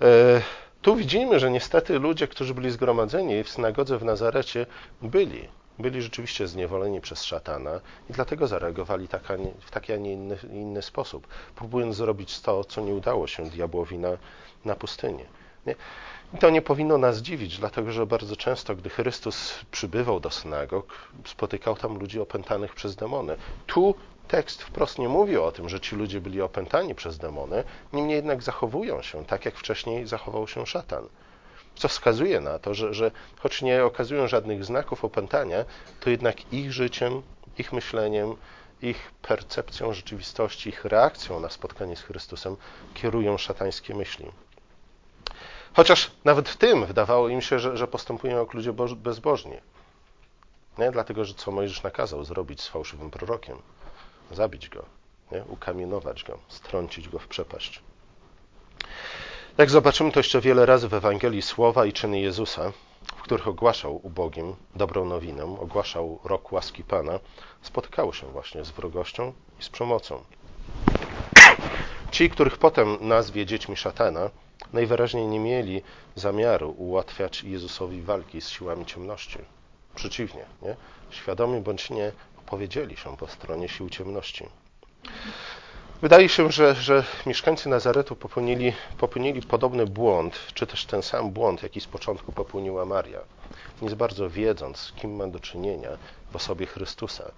E, 0.00 0.42
tu 0.82 0.96
widzimy, 0.96 1.40
że 1.40 1.50
niestety 1.50 1.98
ludzie, 1.98 2.28
którzy 2.28 2.54
byli 2.54 2.70
zgromadzeni 2.70 3.44
w 3.44 3.48
synagodze 3.48 3.98
w 3.98 4.04
Nazarecie, 4.04 4.66
byli 5.02 5.48
byli 5.78 6.02
rzeczywiście 6.02 6.48
zniewoleni 6.48 7.00
przez 7.00 7.24
szatana 7.24 7.80
i 8.10 8.12
dlatego 8.12 8.46
zareagowali 8.46 9.08
tak, 9.08 9.22
nie, 9.38 9.52
w 9.60 9.70
taki, 9.70 9.92
a 9.92 9.96
nie 9.96 10.12
inny, 10.12 10.38
inny, 10.52 10.82
sposób, 10.82 11.26
próbując 11.56 11.96
zrobić 11.96 12.40
to, 12.40 12.64
co 12.64 12.80
nie 12.80 12.94
udało 12.94 13.26
się 13.26 13.50
diabłowi 13.50 13.98
na, 13.98 14.10
na 14.64 14.74
pustyni. 14.74 15.24
Nie? 15.66 15.74
I 16.34 16.38
to 16.38 16.50
nie 16.50 16.62
powinno 16.62 16.98
nas 16.98 17.18
dziwić, 17.18 17.58
dlatego 17.58 17.92
że 17.92 18.06
bardzo 18.06 18.36
często, 18.36 18.76
gdy 18.76 18.90
Chrystus 18.90 19.64
przybywał 19.70 20.20
do 20.20 20.30
synagog, 20.30 21.10
spotykał 21.24 21.76
tam 21.76 21.98
ludzi 21.98 22.20
opętanych 22.20 22.74
przez 22.74 22.96
demony. 22.96 23.36
Tu 23.66 23.94
tekst 24.28 24.62
wprost 24.62 24.98
nie 24.98 25.08
mówi 25.08 25.36
o 25.36 25.52
tym, 25.52 25.68
że 25.68 25.80
ci 25.80 25.96
ludzie 25.96 26.20
byli 26.20 26.42
opętani 26.42 26.94
przez 26.94 27.18
demony, 27.18 27.64
niemniej 27.92 28.16
jednak 28.16 28.42
zachowują 28.42 29.02
się 29.02 29.24
tak, 29.24 29.44
jak 29.44 29.54
wcześniej 29.56 30.06
zachował 30.06 30.48
się 30.48 30.66
szatan 30.66 31.08
co 31.76 31.88
wskazuje 31.88 32.40
na 32.40 32.58
to, 32.58 32.74
że, 32.74 32.94
że 32.94 33.10
choć 33.38 33.62
nie 33.62 33.84
okazują 33.84 34.28
żadnych 34.28 34.64
znaków 34.64 35.04
opętania, 35.04 35.64
to 36.00 36.10
jednak 36.10 36.52
ich 36.52 36.72
życiem, 36.72 37.22
ich 37.58 37.72
myśleniem, 37.72 38.36
ich 38.82 39.10
percepcją 39.22 39.92
rzeczywistości, 39.92 40.68
ich 40.68 40.84
reakcją 40.84 41.40
na 41.40 41.50
spotkanie 41.50 41.96
z 41.96 42.02
Chrystusem 42.02 42.56
kierują 42.94 43.38
szatańskie 43.38 43.94
myśli. 43.94 44.26
Chociaż 45.74 46.10
nawet 46.24 46.48
w 46.48 46.56
tym 46.56 46.86
wydawało 46.86 47.28
im 47.28 47.40
się, 47.42 47.58
że, 47.58 47.76
że 47.76 47.86
postępują 47.88 48.38
jak 48.38 48.54
ludzie 48.54 48.72
bezbożni. 48.96 49.56
Nie? 50.78 50.90
Dlatego, 50.90 51.24
że 51.24 51.34
co 51.34 51.50
Mojżesz 51.50 51.82
nakazał 51.82 52.24
zrobić 52.24 52.60
z 52.60 52.68
fałszywym 52.68 53.10
prorokiem? 53.10 53.56
Zabić 54.32 54.68
go, 54.68 54.84
nie? 55.32 55.44
ukamienować 55.44 56.24
go, 56.24 56.38
strącić 56.48 57.08
go 57.08 57.18
w 57.18 57.28
przepaść. 57.28 57.82
Jak 59.58 59.70
zobaczymy 59.70 60.12
to 60.12 60.20
jeszcze 60.20 60.40
wiele 60.40 60.66
razy 60.66 60.88
w 60.88 60.94
Ewangelii 60.94 61.42
słowa 61.42 61.86
i 61.86 61.92
czyny 61.92 62.20
Jezusa, 62.20 62.72
w 63.16 63.22
których 63.22 63.48
ogłaszał 63.48 64.00
ubogim 64.06 64.56
dobrą 64.74 65.04
nowinę, 65.04 65.44
ogłaszał 65.60 66.18
rok 66.24 66.52
łaski 66.52 66.84
Pana, 66.84 67.20
spotykały 67.62 68.14
się 68.14 68.26
właśnie 68.26 68.64
z 68.64 68.70
wrogością 68.70 69.32
i 69.60 69.62
z 69.62 69.68
przemocą. 69.68 70.24
Ci, 72.10 72.30
których 72.30 72.58
potem 72.58 72.96
nazwie 73.00 73.46
dziećmi 73.46 73.76
szatana, 73.76 74.30
najwyraźniej 74.72 75.26
nie 75.26 75.40
mieli 75.40 75.82
zamiaru 76.14 76.70
ułatwiać 76.70 77.44
Jezusowi 77.44 78.02
walki 78.02 78.40
z 78.40 78.48
siłami 78.48 78.86
ciemności. 78.86 79.38
Przeciwnie, 79.94 80.44
nie? 80.62 80.76
świadomi 81.10 81.60
bądź 81.60 81.90
nie, 81.90 82.12
opowiedzieli 82.38 82.96
się 82.96 83.16
po 83.16 83.26
stronie 83.28 83.68
sił 83.68 83.90
ciemności. 83.90 84.46
Wydaje 86.02 86.28
się, 86.28 86.52
że, 86.52 86.74
że 86.74 87.04
mieszkańcy 87.26 87.68
Nazaretu 87.68 88.16
popełnili, 88.16 88.72
popełnili 88.98 89.42
podobny 89.42 89.86
błąd, 89.86 90.38
czy 90.54 90.66
też 90.66 90.84
ten 90.84 91.02
sam 91.02 91.30
błąd, 91.30 91.62
jaki 91.62 91.80
z 91.80 91.86
początku 91.86 92.32
popełniła 92.32 92.84
Maria, 92.84 93.20
nie 93.82 93.90
za 93.90 93.96
bardzo 93.96 94.30
wiedząc, 94.30 94.76
z 94.76 94.92
kim 94.92 95.16
ma 95.16 95.26
do 95.26 95.40
czynienia 95.40 95.90
w 96.30 96.36
osobie 96.36 96.66
Chrystusa. 96.66 97.30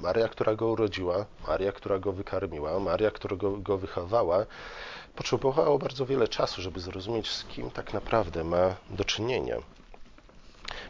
Maria, 0.00 0.28
która 0.28 0.54
go 0.54 0.66
urodziła, 0.66 1.26
Maria, 1.48 1.72
która 1.72 1.98
go 1.98 2.12
wykarmiła, 2.12 2.80
Maria, 2.80 3.10
która 3.10 3.36
go, 3.36 3.56
go 3.56 3.78
wychowała, 3.78 4.46
potrzebowała 5.16 5.78
bardzo 5.78 6.06
wiele 6.06 6.28
czasu, 6.28 6.62
żeby 6.62 6.80
zrozumieć, 6.80 7.30
z 7.30 7.44
kim 7.44 7.70
tak 7.70 7.92
naprawdę 7.92 8.44
ma 8.44 8.76
do 8.90 9.04
czynienia. 9.04 9.56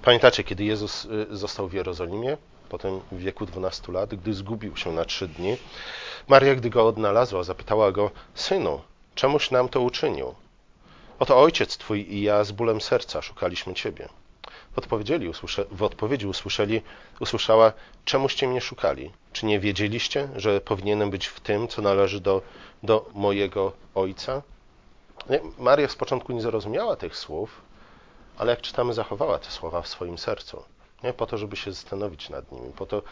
Pamiętacie, 0.03 0.45
kiedy 0.45 0.65
Jezus 0.65 1.05
y, 1.05 1.37
został 1.37 1.69
w 1.69 1.73
Jerozolimie? 1.73 2.37
Potem 2.73 3.01
w 3.13 3.19
wieku 3.19 3.47
12 3.47 3.93
lat, 3.93 4.15
gdy 4.15 4.35
zgubił 4.35 4.77
się 4.77 4.93
na 4.93 5.05
trzy 5.05 5.29
dni. 5.29 5.57
Maria, 6.29 6.55
gdy 6.55 6.71
go 6.71 6.87
odnalazła, 6.87 7.43
zapytała 7.43 7.93
go: 7.93 8.11
Synu, 8.35 8.81
czemuś 9.15 9.51
nam 9.51 9.69
to 9.69 9.81
uczynił? 9.81 10.35
Oto 11.19 11.41
ojciec 11.41 11.77
twój 11.77 12.15
i 12.15 12.23
ja 12.23 12.45
z 12.45 12.53
bólem 12.53 12.81
serca 12.81 13.23
szukaliśmy 13.23 13.75
ciebie. 13.75 14.09
W, 14.73 14.79
odpowiedzieli, 14.79 15.33
w 15.71 15.83
odpowiedzi 15.83 16.27
usłyszeli, 16.27 16.83
usłyszała, 17.21 17.73
czemuście 18.05 18.49
mnie 18.49 18.61
szukali? 18.61 19.11
Czy 19.33 19.47
nie 19.47 19.61
wiedzieliście, 19.61 20.29
że 20.37 20.61
powinienem 20.61 21.11
być 21.11 21.27
w 21.27 21.41
tym, 21.41 21.69
co 21.69 21.83
należy 21.83 22.21
do, 22.21 22.43
do 22.83 23.07
mojego 23.15 23.73
ojca? 23.95 24.43
Nie, 25.31 25.41
Maria 25.59 25.89
z 25.89 25.97
początku 25.97 26.33
nie 26.33 26.43
zrozumiała 26.43 26.97
tych 26.97 27.17
słów, 27.17 27.61
ale 28.39 28.51
jak 28.51 28.61
czytamy, 28.61 28.95
zachowała 28.95 29.39
te 29.39 29.51
słowa 29.51 29.83
w 29.83 29.89
swoim 29.89 30.19
sercu. 30.19 30.65
Nie? 31.05 31.13
Po 31.13 31.27
to, 31.27 31.39
żeby 31.39 31.57
się 31.57 31.73
zastanowić 31.73 32.31
nad 32.31 32.53
nimi, 32.53 32.73
po 32.73 32.87
to, 32.87 33.03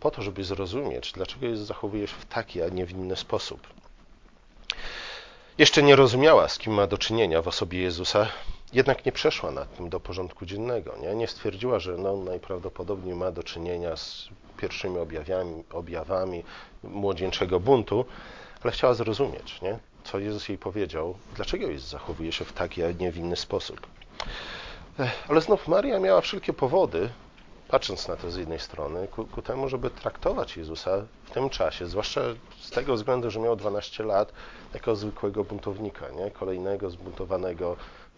po 0.00 0.10
to, 0.10 0.22
żeby 0.22 0.44
zrozumieć, 0.44 1.12
dlaczego 1.12 1.46
Jezus 1.46 1.66
zachowuje 1.66 2.06
się 2.06 2.14
w 2.14 2.24
taki, 2.24 2.62
a 2.62 2.68
nie 2.68 2.86
w 2.86 2.90
inny 2.90 3.16
sposób. 3.16 3.66
Jeszcze 5.58 5.82
nie 5.82 5.96
rozumiała, 5.96 6.48
z 6.48 6.58
kim 6.58 6.72
ma 6.72 6.86
do 6.86 6.98
czynienia 6.98 7.42
w 7.42 7.48
osobie 7.48 7.82
Jezusa, 7.82 8.26
jednak 8.72 9.06
nie 9.06 9.12
przeszła 9.12 9.50
nad 9.50 9.76
tym 9.76 9.88
do 9.88 10.00
porządku 10.00 10.46
dziennego. 10.46 10.94
Nie, 11.00 11.14
nie 11.14 11.28
stwierdziła, 11.28 11.78
że 11.78 11.96
no, 11.96 12.16
najprawdopodobniej 12.16 13.14
ma 13.14 13.30
do 13.30 13.42
czynienia 13.42 13.96
z 13.96 14.28
pierwszymi 14.56 14.98
objawami, 14.98 15.64
objawami 15.72 16.44
młodzieńczego 16.82 17.60
buntu, 17.60 18.04
ale 18.62 18.72
chciała 18.72 18.94
zrozumieć, 18.94 19.62
nie? 19.62 19.78
co 20.04 20.18
Jezus 20.18 20.48
jej 20.48 20.58
powiedział, 20.58 21.14
dlaczego 21.36 21.66
Jezus 21.66 21.90
zachowuje 21.90 22.32
się 22.32 22.44
w 22.44 22.52
taki, 22.52 22.82
a 22.82 22.92
nie 22.92 23.12
w 23.12 23.16
inny 23.16 23.36
sposób. 23.36 23.86
Ale 25.28 25.40
znów 25.40 25.68
Maria 25.68 26.00
miała 26.00 26.20
wszelkie 26.20 26.52
powody, 26.52 27.08
patrząc 27.68 28.08
na 28.08 28.16
to 28.16 28.30
z 28.30 28.36
jednej 28.36 28.60
strony, 28.60 29.08
ku, 29.08 29.26
ku, 29.26 29.42
temu, 29.42 29.68
żeby 29.68 29.90
traktować 29.90 30.56
Jezusa 30.56 30.90
w 31.24 31.30
tym 31.30 31.50
czasie, 31.50 31.86
zwłaszcza 31.86 32.20
z 32.60 32.70
tego 32.70 32.94
względu, 32.94 33.30
że 33.30 33.40
miał 33.40 33.56
12 33.56 34.04
lat, 34.04 34.32
jako 34.74 34.96
zwykłego 34.96 35.44
buntownika, 35.44 36.08
nie? 36.10 36.30
kolejnego 36.30 36.90
zbuntowanego, 36.90 37.76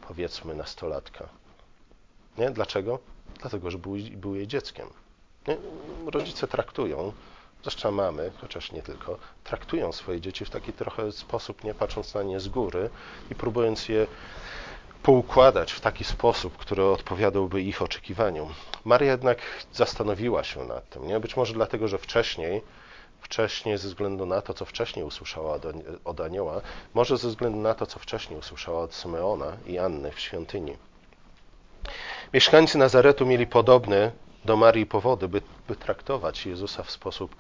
powiedzmy, 0.09 0.55
nastolatka. 0.55 1.29
Nie? 2.39 2.51
Dlaczego? 2.51 2.99
Dlatego, 3.41 3.71
że 3.71 3.79
był, 3.79 3.97
był 4.11 4.35
jej 4.35 4.47
dzieckiem. 4.47 4.89
Nie? 5.49 5.57
Rodzice 6.07 6.49
traktują, 6.49 7.13
zwłaszcza 7.61 7.91
mamy, 7.91 8.33
chociaż 8.41 8.73
nie 8.73 8.83
tylko, 8.83 9.19
traktują 9.45 9.93
swoje 9.93 10.21
dzieci 10.21 10.45
w 10.45 10.51
taki 10.51 10.73
trochę 10.73 11.13
sposób, 11.13 11.65
nie 11.65 11.75
patrząc 11.75 12.15
na 12.15 12.23
nie 12.23 12.41
z 12.41 12.49
góry 12.49 12.91
i 13.31 13.35
próbując 13.35 13.89
je 13.89 14.07
poukładać 15.03 15.73
w 15.73 15.81
taki 15.81 16.05
sposób, 16.05 16.57
który 16.57 16.85
odpowiadałby 16.85 17.63
ich 17.63 17.83
oczekiwaniom. 17.83 18.55
Maria 18.85 19.11
jednak 19.11 19.39
zastanowiła 19.73 20.45
się 20.45 20.65
nad 20.65 20.89
tym, 20.89 21.07
nie? 21.09 21.21
Być 21.21 21.37
może 21.37 21.55
dlatego, 21.55 21.89
że 21.89 21.99
wcześniej, 21.99 22.63
wcześniej 23.21 23.79
ze 23.79 23.89
względu 23.89 24.27
na 24.27 24.43
to, 24.43 24.55
co 24.55 24.65
wcześniej 24.65 25.05
usłyszała 25.05 25.59
od 26.05 26.21
anioła, 26.21 26.61
może 26.95 27.17
ze 27.17 27.29
względu 27.29 27.59
na 27.59 27.75
to, 27.75 27.87
co 27.87 27.99
wcześniej 27.99 28.39
usłyszała 28.39 28.81
od 28.81 28.95
Symeona 28.95 29.57
i 29.67 29.79
Anny 29.79 30.13
w 30.13 30.21
świątyni. 30.21 30.77
Mieszkańcy 32.35 32.79
Nazaretu 32.79 33.27
mieli 33.27 33.47
podobne 33.47 34.13
do 34.45 34.57
Marii 34.57 34.87
powody, 34.87 35.29
by, 35.29 35.43
by 35.69 35.77
traktować 35.77 36.47
Jezusa 36.47 36.83
w 36.83 36.91
sposób 36.91 37.37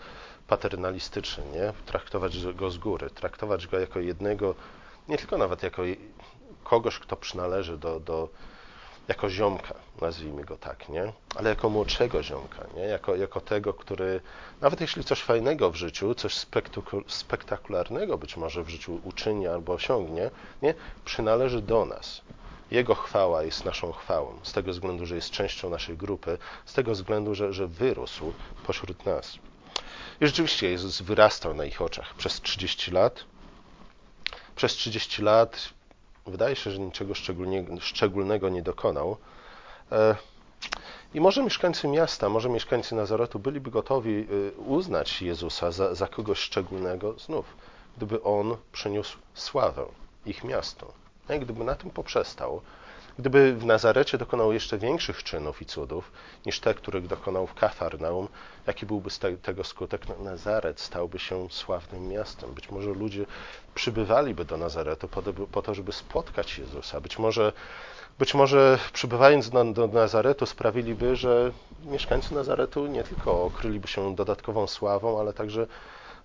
paternalistyczny, 0.46 1.44
nie? 1.52 1.72
traktować 1.86 2.46
go 2.46 2.70
z 2.70 2.78
góry, 2.78 3.10
traktować 3.10 3.66
go 3.66 3.78
jako 3.78 4.00
jednego, 4.00 4.54
nie 5.08 5.18
tylko 5.18 5.38
nawet 5.38 5.62
jako 5.62 5.82
kogoś, 6.68 6.98
kto 6.98 7.16
przynależy 7.16 7.78
do, 7.78 8.00
do 8.00 8.28
jako 9.08 9.30
ziomka, 9.30 9.74
nazwijmy 10.00 10.44
go 10.44 10.56
tak, 10.56 10.88
nie? 10.88 11.12
ale 11.36 11.50
jako 11.50 11.68
młodszego 11.68 12.22
ziomka, 12.22 12.66
nie? 12.76 12.82
Jako, 12.82 13.16
jako 13.16 13.40
tego, 13.40 13.74
który 13.74 14.20
nawet 14.60 14.80
jeśli 14.80 15.04
coś 15.04 15.22
fajnego 15.22 15.70
w 15.70 15.76
życiu, 15.76 16.14
coś 16.14 16.46
spektakularnego 17.06 18.18
być 18.18 18.36
może 18.36 18.62
w 18.62 18.68
życiu 18.68 19.00
uczyni 19.04 19.46
albo 19.46 19.72
osiągnie, 19.72 20.30
nie? 20.62 20.74
przynależy 21.04 21.62
do 21.62 21.84
nas. 21.84 22.20
Jego 22.70 22.94
chwała 22.94 23.42
jest 23.42 23.64
naszą 23.64 23.92
chwałą, 23.92 24.38
z 24.42 24.52
tego 24.52 24.72
względu, 24.72 25.06
że 25.06 25.14
jest 25.14 25.30
częścią 25.30 25.70
naszej 25.70 25.96
grupy, 25.96 26.38
z 26.64 26.74
tego 26.74 26.92
względu, 26.92 27.34
że, 27.34 27.52
że 27.52 27.66
wyrósł 27.66 28.32
pośród 28.66 29.06
nas. 29.06 29.38
I 30.20 30.26
rzeczywiście 30.26 30.70
Jezus 30.70 31.02
wyrastał 31.02 31.54
na 31.54 31.64
ich 31.64 31.82
oczach 31.82 32.14
przez 32.14 32.40
30 32.40 32.90
lat. 32.90 33.24
Przez 34.56 34.72
30 34.72 35.22
lat 35.22 35.75
wydaje 36.26 36.56
się, 36.56 36.70
że 36.70 36.78
niczego 36.78 37.14
szczególnego 37.80 38.48
nie 38.48 38.62
dokonał. 38.62 39.16
E, 39.92 40.16
I 41.14 41.20
może 41.20 41.42
mieszkańcy 41.42 41.88
miasta, 41.88 42.28
może 42.28 42.48
mieszkańcy 42.48 42.94
Nazaretu 42.94 43.38
byliby 43.38 43.70
gotowi 43.70 44.26
e, 44.56 44.60
uznać 44.60 45.22
Jezusa 45.22 45.70
za, 45.70 45.94
za 45.94 46.08
kogoś 46.08 46.38
szczególnego 46.38 47.18
znów, 47.18 47.44
gdyby 47.96 48.22
on 48.22 48.56
przyniósł 48.72 49.18
sławę 49.34 49.86
ich 50.26 50.44
miastu. 50.44 50.86
Gdyby 51.40 51.64
na 51.64 51.74
tym 51.74 51.90
poprzestał, 51.90 52.60
gdyby 53.18 53.54
w 53.54 53.64
Nazarecie 53.64 54.18
dokonał 54.18 54.52
jeszcze 54.52 54.78
większych 54.78 55.22
czynów 55.22 55.62
i 55.62 55.66
cudów 55.66 56.12
niż 56.46 56.60
te, 56.60 56.74
których 56.74 57.06
dokonał 57.06 57.46
w 57.46 57.54
Kafarnaum, 57.54 58.28
jaki 58.66 58.86
byłby 58.86 59.10
z 59.10 59.18
te, 59.18 59.36
tego 59.36 59.64
skutek? 59.64 60.08
No, 60.08 60.14
Nazaret 60.24 60.80
stałby 60.80 61.18
się 61.18 61.50
sławnym 61.50 62.08
miastem. 62.08 62.54
Być 62.54 62.70
może 62.70 62.90
ludzie 62.90 63.26
przybywaliby 63.74 64.44
do 64.44 64.56
Nazaretu 64.56 65.08
po 65.08 65.22
po 65.52 65.62
to 65.62 65.74
żeby 65.74 65.92
spotkać 65.92 66.58
Jezusa. 66.58 67.00
Być 67.00 67.18
może, 67.18 67.52
być 68.18 68.34
może 68.34 68.78
przybywając 68.92 69.50
do, 69.50 69.64
do 69.64 69.86
Nazaretu 69.86 70.46
sprawiliby, 70.46 71.16
że 71.16 71.52
mieszkańcy 71.84 72.34
Nazaretu 72.34 72.86
nie 72.86 73.04
tylko 73.04 73.44
okryliby 73.44 73.88
się 73.88 74.14
dodatkową 74.14 74.66
sławą, 74.66 75.20
ale 75.20 75.32
także, 75.32 75.66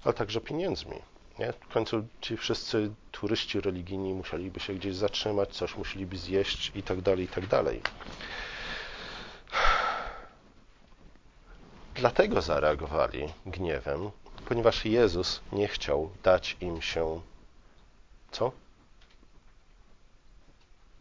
ale 0.04 0.14
także 0.14 0.42
pieniędzmi. 0.42 0.96
Nie? 1.42 1.54
W 1.54 1.74
końcu 1.74 2.08
ci 2.22 2.38
wszyscy 2.38 2.92
turyści 3.12 3.62
religijni 3.62 4.14
musieliby 4.14 4.60
się 4.60 4.74
gdzieś 4.74 4.96
zatrzymać, 4.96 5.50
coś 5.50 5.76
musieliby 5.76 6.18
zjeść 6.18 6.72
i 6.76 6.84
tak 6.84 7.02
dalej, 7.02 7.26
i 7.26 7.28
tak 7.28 7.48
dalej. 7.48 7.82
Dlatego 11.96 12.42
zareagowali 12.42 13.34
gniewem, 13.46 14.12
ponieważ 14.46 14.86
Jezus 14.86 15.42
nie 15.52 15.68
chciał 15.68 16.12
dać 16.24 16.58
im 16.62 16.82
się 16.82 17.22
co? 18.32 18.52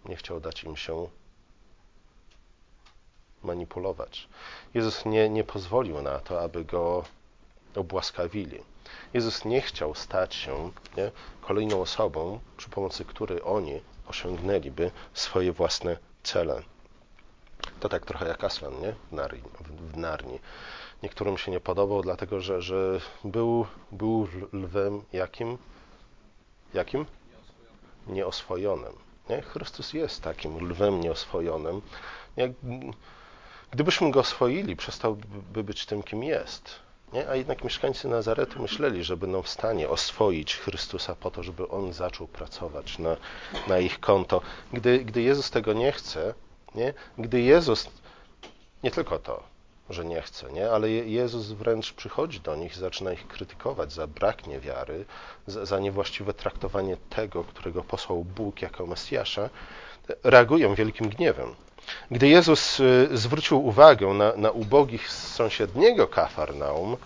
Nie 0.05 0.17
chciał 0.17 0.41
dać 0.41 0.65
im 0.65 0.77
się 0.77 1.09
manipulować. 3.43 4.29
Jezus 4.75 5.05
nie, 5.05 5.29
nie 5.29 5.45
pozwolił 5.45 6.03
na 6.03 6.19
to, 6.19 6.41
aby 6.43 6.65
go 6.65 7.05
obłaskawili. 7.77 8.59
Jezus 9.15 9.45
nie 9.45 9.61
chciał 9.61 9.95
stać 9.95 10.35
się 10.35 10.71
nie, 10.97 11.11
kolejną 11.41 11.81
osobą, 11.81 12.41
przy 12.57 12.71
pomocy 12.71 13.05
której 13.05 13.43
oni 13.43 13.81
osiągnęliby 14.09 14.91
swoje 15.15 15.53
własne 15.53 15.97
cele. 16.23 16.63
To 17.81 17.89
tak 17.89 18.07
trochę 18.07 18.29
jak 18.29 18.45
Aslan, 18.45 18.81
nie? 18.81 18.95
W 19.11 19.13
Narni. 19.13 19.43
W 19.93 19.97
Narni. 19.97 20.39
Niektórym 21.03 21.39
się 21.39 21.51
nie 21.51 21.61
podobał, 21.61 22.03
dlatego 22.03 22.41
że, 22.41 22.63
że 22.63 23.01
był, 23.25 23.67
był 23.93 24.29
lwem 24.53 25.03
jakim? 25.13 25.59
Jakim? 26.75 27.07
Nieoswojonym. 28.07 28.93
Nie? 29.29 29.43
Chrystus 29.43 29.93
jest 29.93 30.23
takim 30.23 30.71
lwem 30.71 31.01
nieoswojonym. 31.01 31.83
Jak, 32.37 32.51
gdybyśmy 33.71 34.11
go 34.11 34.21
oswoili, 34.21 34.77
przestałby 34.77 35.65
być 35.65 35.87
tym, 35.87 36.03
kim 36.03 36.25
jest. 36.25 36.90
Nie? 37.13 37.29
A 37.29 37.35
jednak 37.35 37.65
mieszkańcy 37.65 38.09
Nazaretu 38.09 38.63
myśleli, 38.63 39.05
że 39.05 39.17
będą 39.17 39.43
w 39.43 39.49
stanie 39.49 39.89
oswoić 39.89 40.57
Chrystusa 40.57 41.15
po 41.15 41.31
to, 41.31 41.43
żeby 41.43 41.69
On 41.69 41.93
zaczął 41.93 42.27
pracować 42.27 42.99
na, 42.99 43.17
na 43.69 43.79
ich 43.79 44.01
konto. 44.01 44.41
Gdy, 44.73 44.99
gdy 44.99 45.23
Jezus 45.23 45.51
tego 45.51 45.73
nie 45.73 45.93
chce, 45.93 46.35
nie? 46.75 46.95
gdy 47.19 47.41
Jezus, 47.41 47.89
nie 48.83 48.91
tylko 48.91 49.19
to, 49.19 49.43
że 49.91 50.05
nie 50.05 50.23
chce, 50.23 50.53
nie? 50.53 50.71
ale 50.71 50.91
Jezus 50.91 51.47
wręcz 51.47 51.93
przychodzi 51.93 52.41
do 52.41 52.57
nich 52.57 52.77
zaczyna 52.77 53.13
ich 53.13 53.29
krytykować 53.29 53.93
za 53.93 54.07
brak 54.07 54.47
niewiary, 54.47 55.05
za, 55.47 55.67
za 55.67 55.79
niewłaściwe 55.79 56.35
traktowanie 56.35 56.97
tego, 56.97 57.45
którego 57.45 57.85
posłał 57.85 58.25
Bóg 58.25 58.63
jako 58.63 58.87
Mesjasza, 58.87 59.51
reagują 60.25 60.75
wielkim 60.75 61.09
gniewem. 61.09 61.55
Gdy 62.11 62.29
Jezus 62.29 62.81
y, 62.81 63.09
zwrócił 63.13 63.67
uwagę 63.67 64.07
na, 64.07 64.37
na 64.37 64.51
ubogich 64.51 65.11
z 65.11 65.35
sąsiedniego 65.35 66.09
Kafarnaum 66.09 66.93
y, 66.93 66.97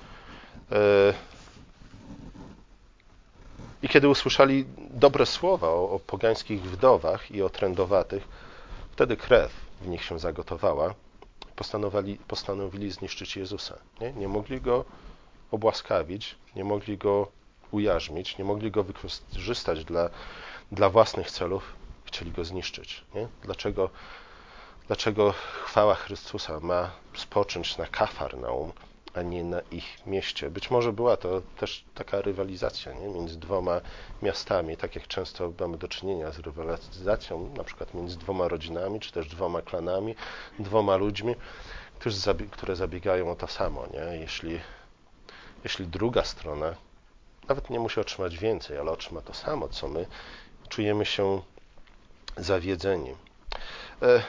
i 3.83 3.89
kiedy 3.89 4.09
usłyszeli 4.09 4.65
dobre 4.91 5.27
słowa 5.27 5.69
o, 5.69 5.91
o 5.91 5.99
pogańskich 5.99 6.63
wdowach 6.63 7.31
i 7.31 7.43
o 7.43 7.51
trędowatych, 7.51 8.29
wtedy 8.93 9.17
krew 9.17 9.53
w 9.81 9.87
nich 9.87 10.05
się 10.05 10.19
zagotowała. 10.19 10.95
Postanowili, 11.57 12.19
postanowili 12.29 12.91
zniszczyć 12.91 13.37
Jezusa. 13.37 13.79
Nie? 14.01 14.13
nie 14.13 14.29
mogli 14.29 14.61
go 14.61 14.85
obłaskawić, 15.51 16.35
nie 16.57 16.65
mogli 16.65 16.99
go 16.99 17.29
ujarzmić, 17.71 18.39
nie 18.39 18.45
mogli 18.45 18.71
go 18.71 18.85
wykorzystać 18.85 19.85
dla, 19.85 20.11
dla 20.73 20.91
własnych 20.91 21.31
celów, 21.31 21.73
chcieli 22.05 22.31
go 22.31 22.45
zniszczyć. 22.45 23.05
Nie? 23.15 23.29
Dlaczego 23.43 23.91
Dlaczego 24.87 25.35
chwała 25.65 25.95
Chrystusa 25.95 26.61
ma 26.61 26.91
spocząć 27.17 27.79
na 27.79 27.87
Kafarnaum, 27.87 28.73
a 29.15 29.23
nie 29.23 29.45
na 29.45 29.61
ich 29.71 30.07
mieście. 30.07 30.51
Być 30.51 30.71
może 30.71 30.93
była 30.93 31.17
to 31.17 31.43
też 31.57 31.85
taka 31.95 32.21
rywalizacja 32.21 32.93
nie? 32.93 33.09
między 33.09 33.39
dwoma 33.39 33.81
miastami, 34.23 34.77
tak 34.77 34.95
jak 34.95 35.09
często 35.09 35.53
mamy 35.61 35.79
do 35.79 35.89
czynienia 35.89 36.33
z 36.33 36.39
rywalizacją, 36.39 37.55
na 37.57 37.65
przykład 37.65 37.95
między 37.95 38.19
dwoma 38.19 38.49
rodzinami, 38.49 39.01
czy 39.01 39.13
też 39.13 39.29
dwoma 39.29 39.63
klanami, 39.63 40.15
dwoma 40.59 40.97
ludźmi, 40.97 41.35
którzy, 41.99 42.21
które 42.51 42.77
zabiegają 42.77 43.31
o 43.31 43.37
to 43.37 43.47
samo. 43.49 43.87
Nie? 43.87 44.19
Jeśli, 44.21 44.61
jeśli 45.65 45.87
druga 45.87 46.25
strona 46.25 46.75
nawet 47.49 47.71
nie 47.71 47.81
musi 47.81 48.01
otrzymać 48.01 48.39
więcej, 48.39 48.79
ale 48.79 48.91
otrzyma 48.91 49.21
to 49.21 49.35
samo, 49.35 49.69
co 49.69 49.89
my, 49.89 50.07
czujemy 50.69 51.07
się 51.07 51.43
zawiedzeni. 52.37 53.15
E, 54.03 54.23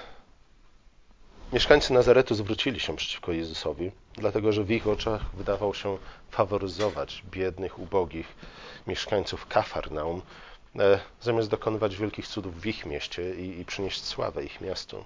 mieszkańcy 1.54 1.94
Nazaretu 1.94 2.36
zwrócili 2.36 2.80
się 2.80 2.96
przeciwko 2.96 3.32
Jezusowi, 3.32 3.92
dlatego 4.14 4.52
że 4.52 4.64
w 4.64 4.72
ich 4.72 4.88
oczach 4.88 5.22
wydawał 5.36 5.74
się 5.74 5.98
faworyzować 6.32 7.24
biednych, 7.32 7.80
ubogich 7.80 8.28
mieszkańców 8.88 9.48
Kafarnaum, 9.48 10.22
e, 10.80 11.00
zamiast 11.22 11.50
dokonywać 11.50 11.96
wielkich 11.96 12.28
cudów 12.28 12.62
w 12.62 12.66
ich 12.66 12.86
mieście 12.86 13.36
i, 13.36 13.60
i 13.60 13.66
przynieść 13.66 14.04
sławę 14.04 14.44
ich 14.44 14.62
miastu. 14.62 15.06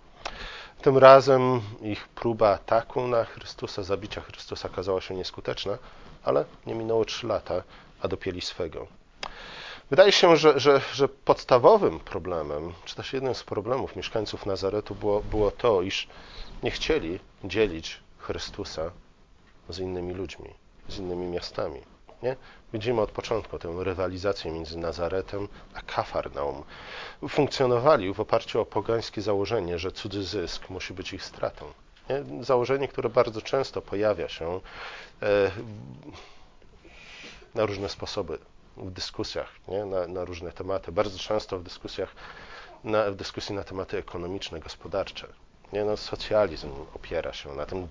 Tym 0.81 0.97
razem 0.97 1.61
ich 1.81 2.07
próba 2.07 2.49
ataku 2.49 3.07
na 3.07 3.25
Chrystusa, 3.25 3.83
zabicia 3.83 4.21
Chrystusa 4.21 4.69
okazała 4.69 5.01
się 5.01 5.15
nieskuteczna, 5.15 5.77
ale 6.23 6.45
nie 6.65 6.75
minęło 6.75 7.05
trzy 7.05 7.27
lata, 7.27 7.63
a 8.01 8.07
dopięli 8.07 8.41
swego. 8.41 8.98
Wydaje 9.89 10.11
się, 10.11 10.37
że, 10.37 10.59
że, 10.59 10.81
że, 10.93 11.07
podstawowym 11.07 11.99
problemem, 11.99 12.73
czy 12.85 12.95
też 12.95 13.13
jednym 13.13 13.35
z 13.35 13.43
problemów 13.43 13.95
mieszkańców 13.95 14.45
Nazaretu 14.45 14.95
było, 14.95 15.21
było 15.21 15.51
to, 15.51 15.81
iż 15.81 16.07
nie 16.63 16.71
chcieli 16.71 17.19
dzielić 17.43 17.99
Chrystusa 18.17 18.91
z 19.69 19.79
innymi 19.79 20.13
ludźmi, 20.13 20.53
z 20.87 20.97
innymi 20.97 21.27
miastami. 21.27 21.81
Nie? 22.23 22.35
Widzimy 22.73 23.01
od 23.01 23.11
początku 23.11 23.59
tę 23.59 23.75
rywalizację 23.79 24.51
między 24.51 24.77
Nazaretem 24.77 25.47
a 25.73 25.81
Kafarnaum. 25.81 26.63
Funkcjonowali 27.29 28.13
w 28.13 28.19
oparciu 28.19 28.61
o 28.61 28.65
pogańskie 28.65 29.21
założenie, 29.21 29.79
że 29.79 29.91
cudzy 29.91 30.23
zysk 30.23 30.69
musi 30.69 30.93
być 30.93 31.13
ich 31.13 31.23
stratą. 31.23 31.65
Nie? 32.09 32.43
Założenie, 32.43 32.87
które 32.87 33.09
bardzo 33.09 33.41
często 33.41 33.81
pojawia 33.81 34.29
się 34.29 34.61
e, 35.21 35.51
na 37.55 37.65
różne 37.65 37.89
sposoby 37.89 38.39
w 38.79 38.91
dyskusjach, 38.91 39.49
nie? 39.67 39.85
Na, 39.85 40.07
na 40.07 40.25
różne 40.25 40.51
tematy. 40.51 40.91
Bardzo 40.91 41.19
często 41.19 41.59
w 41.59 41.63
dyskusjach, 41.63 42.15
na, 42.83 43.11
w 43.11 43.15
dyskusji 43.15 43.55
na 43.55 43.63
tematy 43.63 43.97
ekonomiczne, 43.97 44.59
gospodarcze. 44.59 45.27
Nie? 45.73 45.85
No, 45.85 45.97
socjalizm 45.97 46.71
opiera 46.95 47.33
się 47.33 47.53
na 47.53 47.65
tym, 47.65 47.87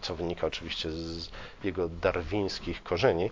co 0.00 0.14
wynika 0.14 0.46
oczywiście 0.46 0.90
z 0.90 1.30
jego 1.64 1.88
darwińskich 1.88 2.82
korzeni, 2.82 3.30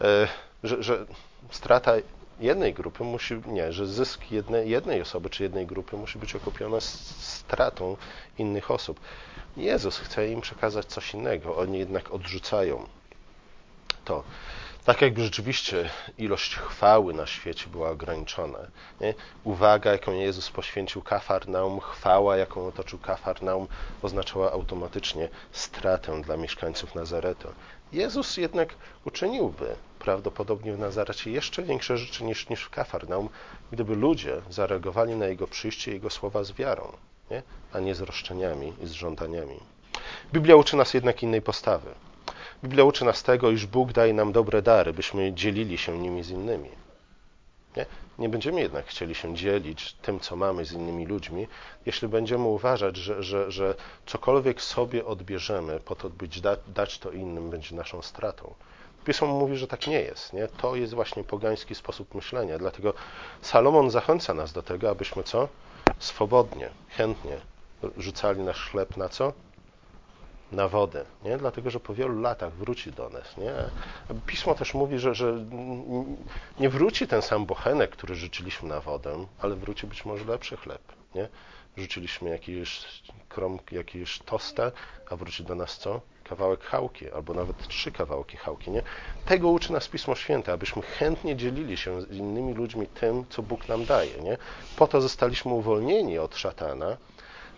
e, 0.00 0.28
że, 0.62 0.82
że 0.82 1.06
strata 1.50 1.92
jednej 2.40 2.74
grupy 2.74 3.04
musi, 3.04 3.34
nie, 3.46 3.72
że 3.72 3.86
zysk 3.86 4.30
jednej, 4.30 4.70
jednej 4.70 5.00
osoby 5.02 5.30
czy 5.30 5.42
jednej 5.42 5.66
grupy 5.66 5.96
musi 5.96 6.18
być 6.18 6.34
okupiony 6.34 6.80
stratą 6.80 7.96
innych 8.38 8.70
osób. 8.70 9.00
Jezus 9.56 9.98
chce 9.98 10.28
im 10.28 10.40
przekazać 10.40 10.86
coś 10.86 11.14
innego, 11.14 11.56
oni 11.56 11.78
jednak 11.78 12.10
odrzucają 12.10 12.86
to 14.04 14.24
tak 14.88 15.02
jakby 15.02 15.24
rzeczywiście 15.24 15.90
ilość 16.18 16.54
chwały 16.54 17.14
na 17.14 17.26
świecie 17.26 17.66
była 17.66 17.90
ograniczona. 17.90 18.58
Nie? 19.00 19.14
Uwaga, 19.44 19.92
jaką 19.92 20.12
Jezus 20.12 20.50
poświęcił 20.50 21.02
Kafarnaum, 21.02 21.80
chwała, 21.80 22.36
jaką 22.36 22.66
otoczył 22.66 22.98
Kafarnaum, 22.98 23.68
oznaczała 24.02 24.52
automatycznie 24.52 25.28
stratę 25.52 26.22
dla 26.22 26.36
mieszkańców 26.36 26.94
Nazaretu. 26.94 27.48
Jezus 27.92 28.36
jednak 28.36 28.74
uczyniłby 29.04 29.76
prawdopodobnie 29.98 30.72
w 30.72 30.78
Nazarecie 30.78 31.30
jeszcze 31.30 31.62
większe 31.62 31.98
rzeczy 31.98 32.24
niż, 32.24 32.48
niż 32.48 32.62
w 32.62 32.70
Kafarnaum, 32.70 33.28
gdyby 33.72 33.96
ludzie 33.96 34.42
zareagowali 34.50 35.16
na 35.16 35.26
Jego 35.26 35.46
przyjście 35.46 35.90
i 35.90 35.94
Jego 35.94 36.10
słowa 36.10 36.44
z 36.44 36.52
wiarą, 36.52 36.92
nie? 37.30 37.42
a 37.72 37.80
nie 37.80 37.94
z 37.94 38.00
roszczeniami 38.00 38.72
i 38.80 38.86
z 38.86 38.92
żądaniami. 38.92 39.60
Biblia 40.32 40.56
uczy 40.56 40.76
nas 40.76 40.94
jednak 40.94 41.22
innej 41.22 41.42
postawy. 41.42 41.94
Biblia 42.62 42.84
uczy 42.84 43.04
nas 43.04 43.22
tego, 43.22 43.50
iż 43.50 43.66
Bóg 43.66 43.92
daje 43.92 44.14
nam 44.14 44.32
dobre 44.32 44.62
dary, 44.62 44.92
byśmy 44.92 45.32
dzielili 45.32 45.78
się 45.78 45.98
nimi 45.98 46.22
z 46.22 46.30
innymi. 46.30 46.70
Nie? 47.76 47.86
nie 48.18 48.28
będziemy 48.28 48.60
jednak 48.60 48.86
chcieli 48.86 49.14
się 49.14 49.34
dzielić 49.34 49.92
tym, 49.92 50.20
co 50.20 50.36
mamy 50.36 50.64
z 50.64 50.72
innymi 50.72 51.06
ludźmi, 51.06 51.48
jeśli 51.86 52.08
będziemy 52.08 52.44
uważać, 52.44 52.96
że, 52.96 53.22
że, 53.22 53.50
że 53.50 53.74
cokolwiek 54.06 54.62
sobie 54.62 55.06
odbierzemy 55.06 55.80
po 55.80 55.94
to, 55.96 56.10
by 56.10 56.28
da, 56.28 56.56
dać 56.66 56.98
to 56.98 57.10
innym, 57.10 57.50
będzie 57.50 57.76
naszą 57.76 58.02
stratą. 58.02 58.54
Pismo 59.04 59.26
mówi, 59.26 59.56
że 59.56 59.66
tak 59.66 59.86
nie 59.86 60.00
jest. 60.00 60.32
Nie? 60.32 60.48
To 60.48 60.76
jest 60.76 60.94
właśnie 60.94 61.24
pogański 61.24 61.74
sposób 61.74 62.14
myślenia. 62.14 62.58
Dlatego 62.58 62.94
Salomon 63.42 63.90
zachęca 63.90 64.34
nas 64.34 64.52
do 64.52 64.62
tego, 64.62 64.90
abyśmy 64.90 65.22
co? 65.22 65.48
Swobodnie, 65.98 66.70
chętnie 66.88 67.36
rzucali 67.96 68.40
nasz 68.40 68.70
chleb 68.70 68.96
na 68.96 69.08
co? 69.08 69.32
Na 70.52 70.68
wodę, 70.68 71.04
nie? 71.24 71.38
dlatego 71.38 71.70
że 71.70 71.80
po 71.80 71.94
wielu 71.94 72.20
latach 72.20 72.52
wróci 72.52 72.92
do 72.92 73.08
nas. 73.08 73.36
Nie? 73.36 73.52
Pismo 74.26 74.54
też 74.54 74.74
mówi, 74.74 74.98
że, 74.98 75.14
że 75.14 75.44
nie 76.60 76.68
wróci 76.68 77.06
ten 77.06 77.22
sam 77.22 77.46
bochenek, 77.46 77.90
który 77.90 78.14
rzuciliśmy 78.14 78.68
na 78.68 78.80
wodę, 78.80 79.26
ale 79.40 79.56
wróci 79.56 79.86
być 79.86 80.04
może 80.04 80.24
lepszy 80.24 80.56
chleb. 80.56 80.82
Nie? 81.14 81.28
Rzuciliśmy 81.76 82.30
jakiś 82.30 82.84
kromk, 83.28 83.72
jakiś 83.72 84.18
tosta, 84.18 84.72
a 85.10 85.16
wróci 85.16 85.44
do 85.44 85.54
nas 85.54 85.78
co? 85.78 86.00
Kawałek 86.24 86.60
chałki, 86.60 87.10
albo 87.10 87.34
nawet 87.34 87.68
trzy 87.68 87.92
kawałki 87.92 88.36
chałki. 88.36 88.70
Nie? 88.70 88.82
Tego 89.24 89.48
uczy 89.48 89.72
nas 89.72 89.88
Pismo 89.88 90.14
Święte, 90.14 90.52
abyśmy 90.52 90.82
chętnie 90.82 91.36
dzielili 91.36 91.76
się 91.76 92.02
z 92.02 92.10
innymi 92.10 92.54
ludźmi 92.54 92.86
tym, 92.86 93.24
co 93.30 93.42
Bóg 93.42 93.68
nam 93.68 93.84
daje. 93.84 94.22
Nie? 94.22 94.38
Po 94.76 94.86
to 94.86 95.00
zostaliśmy 95.00 95.52
uwolnieni 95.52 96.18
od 96.18 96.36
szatana, 96.36 96.96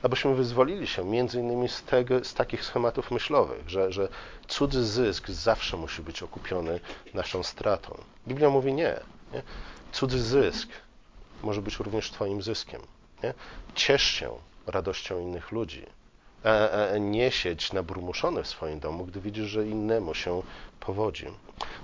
abyśmy 0.03 0.35
wyzwolili 0.35 0.87
się 0.87 1.05
między 1.05 1.41
innymi 1.41 1.69
z, 1.69 1.83
tego, 1.83 2.25
z 2.25 2.35
takich 2.35 2.65
schematów 2.65 3.11
myślowych, 3.11 3.69
że, 3.69 3.93
że 3.93 4.09
cudzy 4.49 4.85
zysk 4.85 5.29
zawsze 5.29 5.77
musi 5.77 6.03
być 6.03 6.23
okupiony 6.23 6.81
naszą 7.15 7.43
stratą. 7.43 7.99
Biblia 8.29 8.51
mówi 8.51 8.73
nie. 8.73 9.01
nie? 9.33 9.43
Cudzy 9.93 10.23
zysk 10.23 10.69
może 11.43 11.63
być 11.63 11.77
również 11.77 12.11
Twoim 12.11 12.43
zyskiem. 12.43 12.81
Nie? 13.23 13.35
Ciesz 13.75 14.03
się 14.03 14.31
radością 14.67 15.21
innych 15.21 15.53
ludzi. 15.53 15.87
A, 16.45 16.71
a 16.95 16.99
nie 16.99 17.31
siedź 17.31 17.73
naburmuszony 17.73 18.43
w 18.43 18.49
swoim 18.49 18.81
domu, 18.81 19.05
gdy 19.05 19.21
widzisz, 19.21 19.47
że 19.47 19.67
innemu 19.67 20.15
się 20.15 20.43
powodzi. 20.81 21.27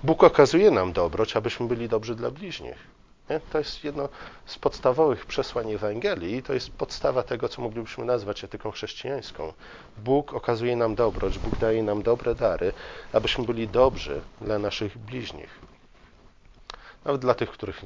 Bóg 0.03 0.23
okazuje 0.23 0.71
nam 0.71 0.93
dobroć, 0.93 1.35
abyśmy 1.35 1.67
byli 1.67 1.89
dobrzy 1.89 2.15
dla 2.15 2.31
bliźnich. 2.31 2.96
Nie? 3.29 3.39
To 3.39 3.57
jest 3.57 3.83
jedno 3.83 4.09
z 4.45 4.57
podstawowych 4.57 5.25
przesłań 5.25 5.71
Ewangelii 5.71 6.43
to 6.43 6.53
jest 6.53 6.71
podstawa 6.71 7.23
tego, 7.23 7.49
co 7.49 7.61
moglibyśmy 7.61 8.05
nazwać 8.05 8.43
etyką 8.43 8.71
chrześcijańską. 8.71 9.53
Bóg 9.97 10.33
okazuje 10.33 10.75
nam 10.75 10.95
dobroć, 10.95 11.39
Bóg 11.39 11.57
daje 11.57 11.83
nam 11.83 12.03
dobre 12.03 12.35
dary, 12.35 12.73
abyśmy 13.13 13.45
byli 13.45 13.67
dobrzy 13.67 14.21
dla 14.41 14.59
naszych 14.59 14.97
bliźnich. 14.97 15.59
Nawet 17.05 17.21
dla 17.21 17.33
tych, 17.33 17.49
których 17.49 17.85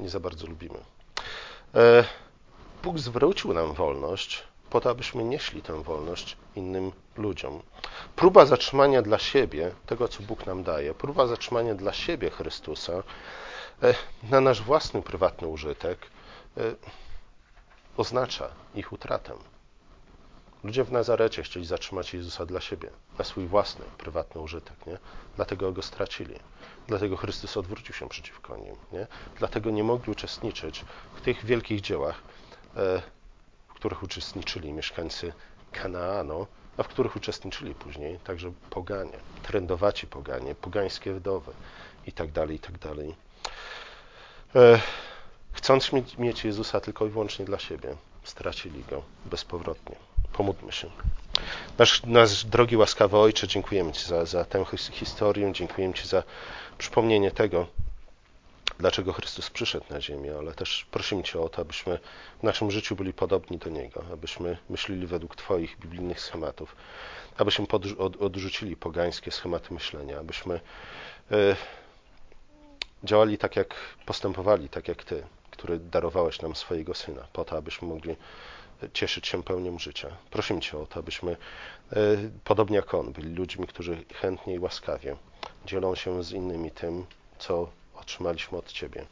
nie 0.00 0.08
za 0.08 0.20
bardzo 0.20 0.46
lubimy. 0.46 0.78
E, 1.74 2.04
Bóg 2.82 2.98
zwrócił 2.98 3.52
nam 3.54 3.72
wolność 3.72 4.42
po 4.70 4.80
to, 4.80 4.90
abyśmy 4.90 5.24
nieśli 5.24 5.62
tę 5.62 5.82
wolność 5.82 6.36
innym 6.56 6.92
ludziom. 7.16 7.62
Próba 8.16 8.46
zatrzymania 8.46 9.02
dla 9.02 9.18
siebie 9.18 9.70
tego, 9.86 10.08
co 10.08 10.22
Bóg 10.22 10.46
nam 10.46 10.62
daje, 10.62 10.94
próba 10.94 11.26
zatrzymania 11.26 11.74
dla 11.74 11.92
siebie 11.92 12.30
Chrystusa, 12.30 13.02
na 14.22 14.40
nasz 14.40 14.62
własny 14.62 15.02
prywatny 15.02 15.48
użytek 15.48 16.06
e, 16.56 16.60
oznacza 17.96 18.48
ich 18.74 18.92
utratę. 18.92 19.32
Ludzie 20.64 20.84
w 20.84 20.92
Nazarecie 20.92 21.42
chcieli 21.42 21.66
zatrzymać 21.66 22.14
Jezusa 22.14 22.46
dla 22.46 22.60
siebie, 22.60 22.90
na 23.18 23.24
swój 23.24 23.46
własny, 23.46 23.84
prywatny 23.98 24.40
użytek. 24.40 24.86
Nie? 24.86 24.98
Dlatego 25.36 25.72
go 25.72 25.82
stracili. 25.82 26.34
Dlatego 26.86 27.16
Chrystus 27.16 27.56
odwrócił 27.56 27.94
się 27.94 28.08
przeciwko 28.08 28.56
nim. 28.56 28.76
Nie? 28.92 29.06
Dlatego 29.38 29.70
nie 29.70 29.84
mogli 29.84 30.12
uczestniczyć 30.12 30.84
w 31.14 31.20
tych 31.20 31.44
wielkich 31.44 31.80
dziełach, 31.80 32.22
e, 32.76 33.02
w 33.68 33.74
których 33.74 34.02
uczestniczyli 34.02 34.72
mieszkańcy 34.72 35.32
Kanaanu, 35.72 36.46
a 36.76 36.82
w 36.82 36.88
których 36.88 37.16
uczestniczyli 37.16 37.74
później 37.74 38.18
także 38.18 38.52
poganie, 38.70 39.18
trendowaci 39.42 40.06
poganie, 40.06 40.54
pogańskie 40.54 41.14
wdowy 41.14 41.52
itd., 42.06 42.32
tak 42.32 42.50
itd. 42.50 42.94
E, 44.56 44.80
chcąc 45.52 45.92
mieć, 46.18 46.44
Jezusa 46.44 46.80
tylko 46.80 47.06
i 47.06 47.10
wyłącznie 47.10 47.44
dla 47.44 47.58
siebie, 47.58 47.96
stracili 48.24 48.84
go 48.90 49.02
bezpowrotnie. 49.24 49.96
Pomódlmy 50.32 50.72
się. 50.72 50.90
Nasz, 51.78 52.02
nasz 52.06 52.44
drogi 52.44 52.76
łaskawy 52.76 53.16
Ojcze, 53.16 53.48
dziękujemy 53.48 53.92
Ci 53.92 54.06
za, 54.06 54.24
za 54.24 54.44
tę 54.44 54.64
historię, 54.92 55.52
dziękujemy 55.52 55.94
Ci 55.94 56.08
za 56.08 56.22
przypomnienie 56.78 57.30
tego, 57.30 57.66
dlaczego 58.78 59.12
Chrystus 59.12 59.50
przyszedł 59.50 59.84
na 59.90 60.00
ziemię, 60.00 60.34
ale 60.38 60.54
też 60.54 60.86
prosimy 60.90 61.22
Cię 61.22 61.40
o 61.40 61.48
to, 61.48 61.62
abyśmy 61.62 61.98
w 62.40 62.42
naszym 62.42 62.70
życiu 62.70 62.96
byli 62.96 63.12
podobni 63.12 63.58
do 63.58 63.70
Niego, 63.70 64.04
abyśmy 64.12 64.58
myśleli 64.70 65.06
według 65.06 65.36
Twoich 65.36 65.78
biblijnych 65.78 66.20
schematów, 66.20 66.76
abyśmy 67.38 67.66
odrzucili 68.20 68.76
pogańskie 68.76 69.30
schematy 69.30 69.74
myślenia, 69.74 70.18
abyśmy 70.18 70.60
e, 71.30 71.56
działali 73.04 73.38
tak, 73.38 73.56
jak 73.56 73.74
postępowali, 74.06 74.68
tak 74.68 74.88
jak 74.88 75.04
Ty, 75.04 75.22
który 75.50 75.78
darowałeś 75.78 76.42
nam 76.42 76.56
swojego 76.56 76.94
Syna, 76.94 77.26
po 77.32 77.44
to, 77.44 77.56
abyśmy 77.56 77.88
mogli 77.88 78.16
cieszyć 78.92 79.26
się 79.28 79.42
pełnią 79.42 79.78
życia. 79.78 80.08
Prosimy 80.30 80.60
Cię 80.60 80.78
o 80.78 80.86
to, 80.86 81.00
abyśmy, 81.00 81.36
e, 81.92 81.96
podobnie 82.44 82.76
jak 82.76 82.94
On, 82.94 83.12
byli 83.12 83.34
ludźmi, 83.34 83.66
którzy 83.66 84.04
chętnie 84.14 84.54
i 84.54 84.58
łaskawie 84.58 85.16
dzielą 85.66 85.94
się 85.94 86.24
z 86.24 86.32
innymi 86.32 86.70
tym, 86.70 87.06
co 87.38 87.70
otrzymaliśmy 87.94 88.58
od 88.58 88.72
Ciebie. 88.72 89.06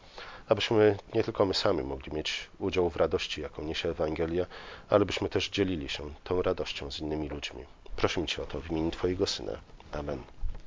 Abyśmy 0.48 0.96
nie 1.14 1.24
tylko 1.24 1.46
my 1.46 1.54
sami 1.54 1.82
mogli 1.82 2.12
mieć 2.12 2.50
udział 2.58 2.90
w 2.90 2.96
radości, 2.96 3.40
jaką 3.40 3.62
niesie 3.62 3.88
Ewangelia, 3.88 4.46
ale 4.90 5.04
byśmy 5.04 5.28
też 5.28 5.48
dzielili 5.48 5.88
się 5.88 6.10
tą 6.24 6.42
radością 6.42 6.90
z 6.90 7.00
innymi 7.00 7.28
ludźmi. 7.28 7.64
Prosimy 7.96 8.26
Cię 8.26 8.42
o 8.42 8.46
to 8.46 8.60
w 8.60 8.70
imieniu 8.70 8.90
Twojego 8.90 9.26
Syna. 9.26 9.52
Amen. 9.92 10.35